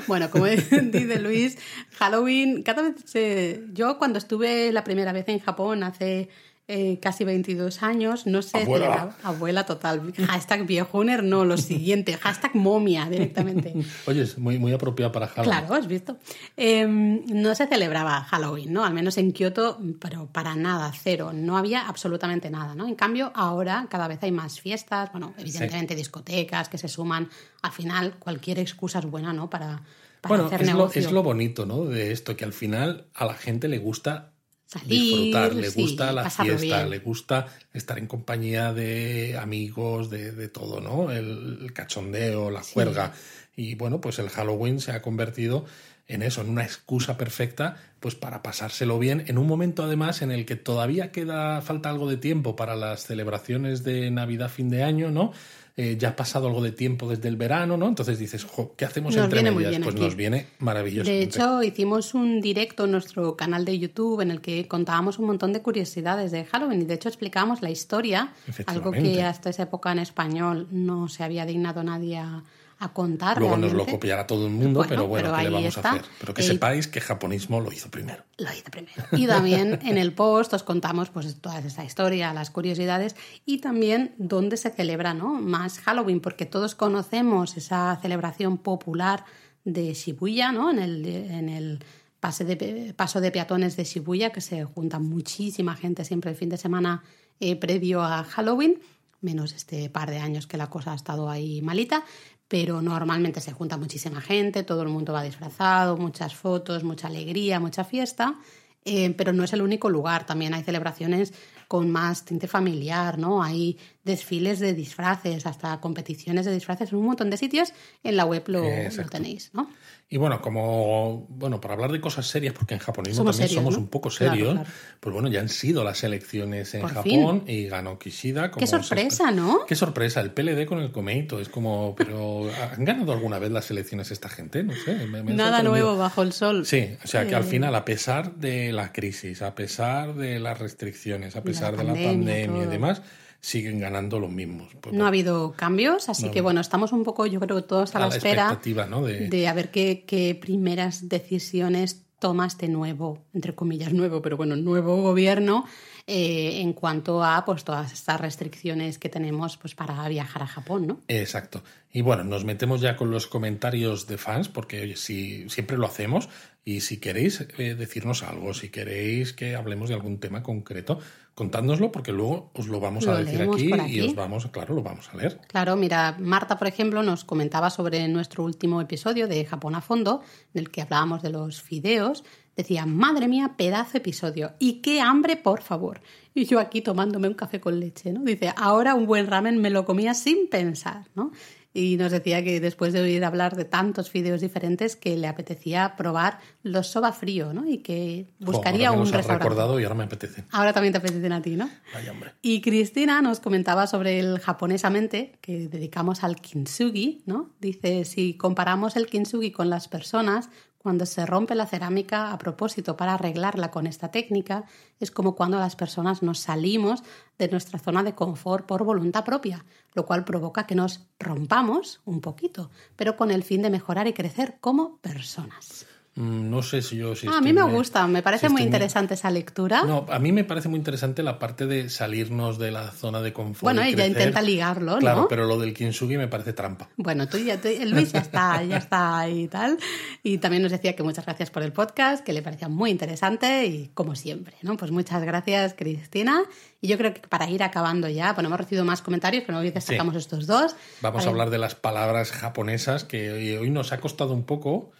[0.06, 1.58] Bueno, como dice Luis,
[1.98, 3.64] Halloween, cada vez se...
[3.72, 6.28] Yo cuando estuve la primera vez en Japón hace
[6.70, 8.60] eh, casi 22 años, no Abuela.
[8.86, 13.74] celebraba- abuela total, hashtag viejuner, no, lo siguiente, hashtag momia directamente.
[14.06, 15.58] Oye, es muy, muy apropiado para Halloween.
[15.60, 16.18] Claro, has visto.
[16.58, 18.84] Eh, no se celebraba Halloween, ¿no?
[18.84, 21.32] Al menos en Kioto, pero para nada, cero.
[21.34, 22.86] No había absolutamente nada, ¿no?
[22.86, 27.30] En cambio, ahora cada vez hay más fiestas, bueno, evidentemente discotecas que se suman.
[27.62, 29.48] Al final, cualquier excusa es buena, ¿no?
[29.48, 29.82] Para,
[30.20, 31.00] para Bueno, hacer es lo, negocio.
[31.00, 31.84] es lo bonito, ¿no?
[31.86, 34.32] De esto, que al final a la gente le gusta
[34.68, 36.90] Salir, disfrutar, le sí, gusta la fiesta, bien.
[36.90, 41.10] le gusta estar en compañía de amigos, de, de todo, ¿no?
[41.10, 43.14] El, el cachondeo, la juerga.
[43.56, 45.64] Y bueno, pues el Halloween se ha convertido
[46.08, 50.30] en eso, en una excusa perfecta, pues para pasárselo bien, en un momento además en
[50.30, 54.82] el que todavía queda, falta algo de tiempo para las celebraciones de Navidad, fin de
[54.82, 55.32] año, ¿no?
[55.76, 57.86] Eh, ya ha pasado algo de tiempo desde el verano, ¿no?
[57.86, 59.80] Entonces dices, jo, ¿qué hacemos Nos entre medias?
[59.80, 60.04] Pues aquí.
[60.04, 61.08] nos viene maravilloso.
[61.08, 65.26] De hecho, hicimos un directo en nuestro canal de YouTube en el que contábamos un
[65.26, 68.32] montón de curiosidades de Halloween y de hecho explicábamos la historia,
[68.66, 72.42] algo que hasta esa época en español no se había dignado nadie a,
[72.80, 73.38] a contar.
[73.38, 75.88] Luego nos lo copiará todo el mundo, Bueno, pero bueno, pero ¿qué le vamos está.
[75.88, 76.04] a hacer?
[76.20, 78.22] Pero que sepáis que japonismo lo hizo primero.
[78.36, 79.02] Lo hice primero.
[79.12, 84.14] Y también en el post os contamos pues toda esta historia, las curiosidades y también
[84.18, 85.34] dónde se celebra ¿no?
[85.34, 89.24] más Halloween, porque todos conocemos esa celebración popular
[89.64, 90.70] de Shibuya, ¿no?
[90.70, 91.84] En el, en el
[92.20, 96.48] pase de, paso de peatones de Shibuya, que se junta muchísima gente siempre el fin
[96.48, 97.02] de semana
[97.40, 98.80] eh, previo a Halloween,
[99.20, 102.04] menos este par de años que la cosa ha estado ahí malita.
[102.48, 107.60] Pero normalmente se junta muchísima gente, todo el mundo va disfrazado, muchas fotos, mucha alegría,
[107.60, 108.36] mucha fiesta,
[108.84, 111.34] eh, pero no es el único lugar, también hay celebraciones
[111.68, 113.42] con más tinte familiar, ¿no?
[113.42, 118.44] Hay desfiles de disfraces, hasta competiciones de disfraces un montón de sitios, en la web
[118.46, 119.68] lo, lo tenéis, ¿no?
[120.10, 123.88] Y bueno, como, bueno, para hablar de cosas serias, porque en japonismo también somos un
[123.88, 124.58] poco serios,
[125.00, 128.50] pues bueno, ya han sido las elecciones en Japón y ganó Kishida.
[128.50, 129.66] Qué sorpresa, ¿no?
[129.66, 133.70] Qué sorpresa, el PLD con el Komeito, es como, pero ¿han ganado alguna vez las
[133.70, 134.62] elecciones esta gente?
[134.62, 134.96] No sé.
[135.24, 136.64] Nada nuevo bajo el sol.
[136.64, 137.46] Sí, o sea que al eh.
[137.46, 141.92] final, a pesar de la crisis, a pesar de las restricciones, a pesar de la
[141.92, 143.02] pandemia, y demás,
[143.40, 144.68] siguen ganando los mismos.
[144.80, 148.00] Pues no ha habido cambios, así que bueno, estamos un poco, yo creo, todos a,
[148.00, 149.28] la, espera de...
[149.28, 149.48] de...
[149.48, 155.00] a ver qué, qué primeras decisiones toma este nuevo, entre comillas, nuevo, pero bueno, nuevo
[155.02, 155.66] gobierno
[156.06, 160.86] eh, en cuanto a pues todas estas restricciones que tenemos pues para viajar a Japón,
[160.86, 161.00] ¿no?
[161.06, 161.62] Exacto.
[161.92, 165.86] Y bueno, nos metemos ya con los comentarios de fans, porque oye, si siempre lo
[165.86, 166.28] hacemos,
[166.64, 170.98] y si queréis eh, decirnos algo, si queréis que hablemos de algún tema concreto,
[171.38, 175.08] contádnoslo porque luego os lo vamos a decir aquí, y os vamos, claro, lo vamos
[175.12, 175.38] a leer.
[175.46, 180.20] Claro, mira, Marta, por ejemplo, nos comentaba sobre nuestro último episodio de Japón a fondo,
[180.52, 182.24] en el que hablábamos de los fideos.
[182.56, 184.54] Decía, madre mía, pedazo episodio.
[184.58, 186.00] Y qué hambre, por favor.
[186.34, 188.24] Y yo aquí tomándome un café con leche, ¿no?
[188.24, 191.30] Dice, ahora un buen ramen me lo comía sin pensar, ¿no?
[191.78, 195.94] Y nos decía que después de oír hablar de tantos fideos diferentes que le apetecía
[195.96, 197.68] probar los soba frío, ¿no?
[197.68, 199.44] Y que buscaría un restaurante.
[199.44, 200.44] recordado y ahora me apetece.
[200.50, 201.70] Ahora también te apetecen a ti, ¿no?
[201.94, 202.32] Ay, hombre.
[202.42, 207.50] Y Cristina nos comentaba sobre el japonesamente que dedicamos al kintsugi, ¿no?
[207.60, 210.50] Dice, si comparamos el kintsugi con las personas,
[210.88, 214.64] cuando se rompe la cerámica a propósito para arreglarla con esta técnica,
[215.00, 217.02] es como cuando las personas nos salimos
[217.36, 222.22] de nuestra zona de confort por voluntad propia, lo cual provoca que nos rompamos un
[222.22, 225.84] poquito, pero con el fin de mejorar y crecer como personas.
[226.18, 227.14] Mm, no sé si yo...
[227.14, 229.84] Si a mí me gusta, me parece muy interesante esa lectura.
[229.84, 233.32] No, a mí me parece muy interesante la parte de salirnos de la zona de
[233.32, 233.62] confort.
[233.62, 234.98] Bueno, ella intenta ligarlo, ¿no?
[234.98, 236.88] Claro, pero lo del kintsugi me parece trampa.
[236.96, 239.78] Bueno, tú ya, Luis ya está, ya está y tal.
[240.24, 243.66] Y también nos decía que muchas gracias por el podcast, que le parecía muy interesante
[243.66, 244.76] y como siempre, ¿no?
[244.76, 246.42] Pues muchas gracias, Cristina.
[246.80, 249.70] Y yo creo que para ir acabando ya, bueno, hemos recibido más comentarios, pero hoy
[249.70, 250.74] destacamos estos dos.
[251.00, 254.90] Vamos a hablar de las palabras japonesas que hoy nos ha costado un poco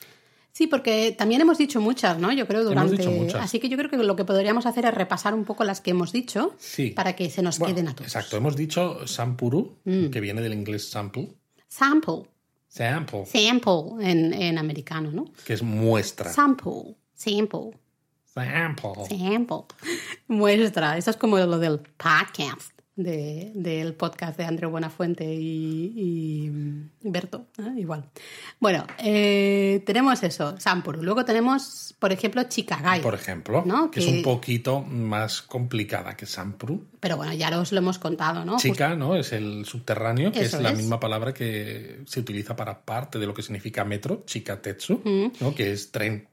[0.58, 2.32] Sí, porque también hemos dicho muchas, ¿no?
[2.32, 2.96] Yo creo durante.
[2.96, 3.44] Hemos dicho muchas.
[3.44, 5.92] Así que yo creo que lo que podríamos hacer es repasar un poco las que
[5.92, 6.56] hemos dicho
[6.96, 8.08] para que se nos queden a todos.
[8.08, 10.08] Exacto, hemos dicho sampuru, mm.
[10.08, 11.28] que viene del inglés sample.
[11.68, 12.24] Sample.
[12.66, 13.24] Sample.
[13.26, 15.26] Sample en, en americano, ¿no?
[15.46, 16.32] Que es muestra.
[16.32, 16.96] Sample.
[17.14, 17.78] Sample.
[18.24, 19.06] Sample.
[19.08, 19.64] Sample.
[20.26, 20.98] Muestra.
[20.98, 26.50] Eso es como lo del podcast del podcast de André Buenafuente y, y
[27.00, 27.78] Berto, ¿eh?
[27.78, 28.04] igual.
[28.58, 31.02] Bueno, eh, tenemos eso, Sampuru.
[31.02, 33.00] Luego tenemos, por ejemplo, Chikagai.
[33.00, 36.88] Por ejemplo, que, es un poquito más complicada que Sampuru.
[36.98, 38.56] Pero bueno, ya os lo hemos contado, ¿no?
[38.58, 39.14] Chica, ¿no?
[39.14, 43.34] Es el subterráneo, que es la misma palabra que se utiliza para parte de lo
[43.34, 45.02] que significa metro, Chikatetsu,
[45.40, 45.54] ¿no?
[45.54, 46.26] Que es tren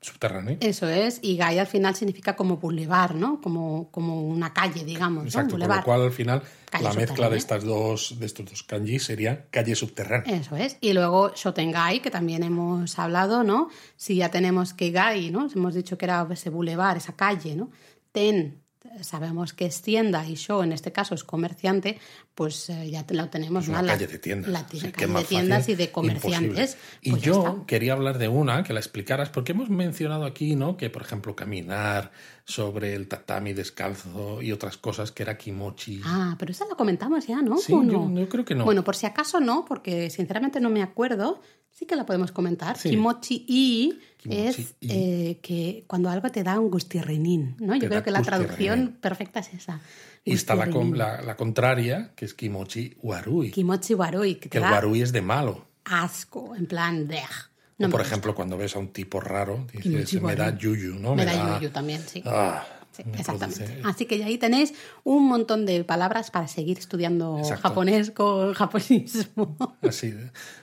[0.00, 0.56] subterráneo.
[0.60, 3.40] Eso es, y Gai al final significa como boulevard, ¿no?
[3.40, 5.24] Como, como una calle, digamos.
[5.24, 5.66] Exacto, ¿no?
[5.66, 6.42] con lo cual al final
[6.80, 10.36] la mezcla de estas dos, de estos dos kanji sería calle subterránea.
[10.36, 10.78] Eso es.
[10.80, 13.68] Y luego Shotengai, que también hemos hablado, ¿no?
[13.96, 15.48] Si ya tenemos que Gai, ¿no?
[15.54, 17.70] Hemos dicho que era ese boulevard, esa calle, ¿no?
[18.12, 18.59] Ten
[19.02, 21.98] sabemos que es tienda y show, en este caso es comerciante,
[22.34, 23.68] pues eh, ya lo tenemos.
[23.68, 24.50] una calle de tiendas.
[24.50, 26.76] La calle de tiendas y de comerciantes.
[27.00, 30.76] y pues yo quería hablar de una, que la explicaras, porque hemos mencionado aquí, ¿no?
[30.76, 32.10] Que, por ejemplo, caminar
[32.44, 36.00] sobre el tatami descalzo y otras cosas, que era kimochi.
[36.04, 37.58] Ah, pero esa la comentamos ya, ¿no?
[37.58, 38.64] Sí, yo, creo que no.
[38.64, 41.40] Bueno, por si acaso no, porque sinceramente no me acuerdo.
[41.70, 42.76] Sí que la podemos comentar.
[42.76, 47.74] Kimochi y es eh, que cuando algo te da un gustirrinín, ¿no?
[47.76, 49.80] Yo creo que la traducción perfecta es esa.
[50.24, 50.66] Y está la,
[51.22, 53.50] la, contraria, que es kimochi warui.
[53.50, 54.34] Kimochi warui.
[54.34, 55.66] Que, el warui es de malo.
[55.84, 57.20] Asco, en plan de...
[57.78, 61.14] No por ejemplo, cuando ves a un tipo raro, dices, me da yuyu, ¿no?
[61.14, 62.22] Me, da, yuyu también, sí.
[62.26, 62.62] Ah,
[63.14, 63.80] exactamente.
[63.84, 64.74] Así que ahí tenéis
[65.04, 69.56] un montón de palabras para seguir estudiando japonés con japonismo.
[69.82, 70.14] Así,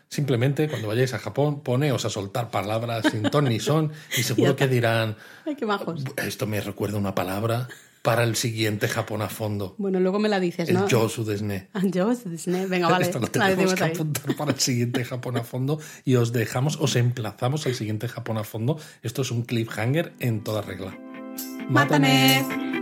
[0.09, 4.55] simplemente cuando vayáis a Japón, poneos a soltar palabras sin ton ni son y seguro
[4.55, 5.15] que dirán,
[5.45, 6.03] Ay, qué majos.
[6.17, 7.67] esto me recuerda una palabra
[8.07, 9.75] para el siguiente Japón a fondo.
[9.77, 10.85] Bueno, luego me la dices, ¿no?
[10.85, 11.67] El Josu Desne.
[11.73, 13.05] Ah, Josu Desne, venga, vale.
[13.05, 16.95] Esto lo tenemos que apuntar para el siguiente Japón a fondo y os dejamos, os
[16.95, 18.79] emplazamos al siguiente Japón a fondo.
[19.01, 20.97] Esto es un cliffhanger en toda regla.
[21.69, 22.76] またね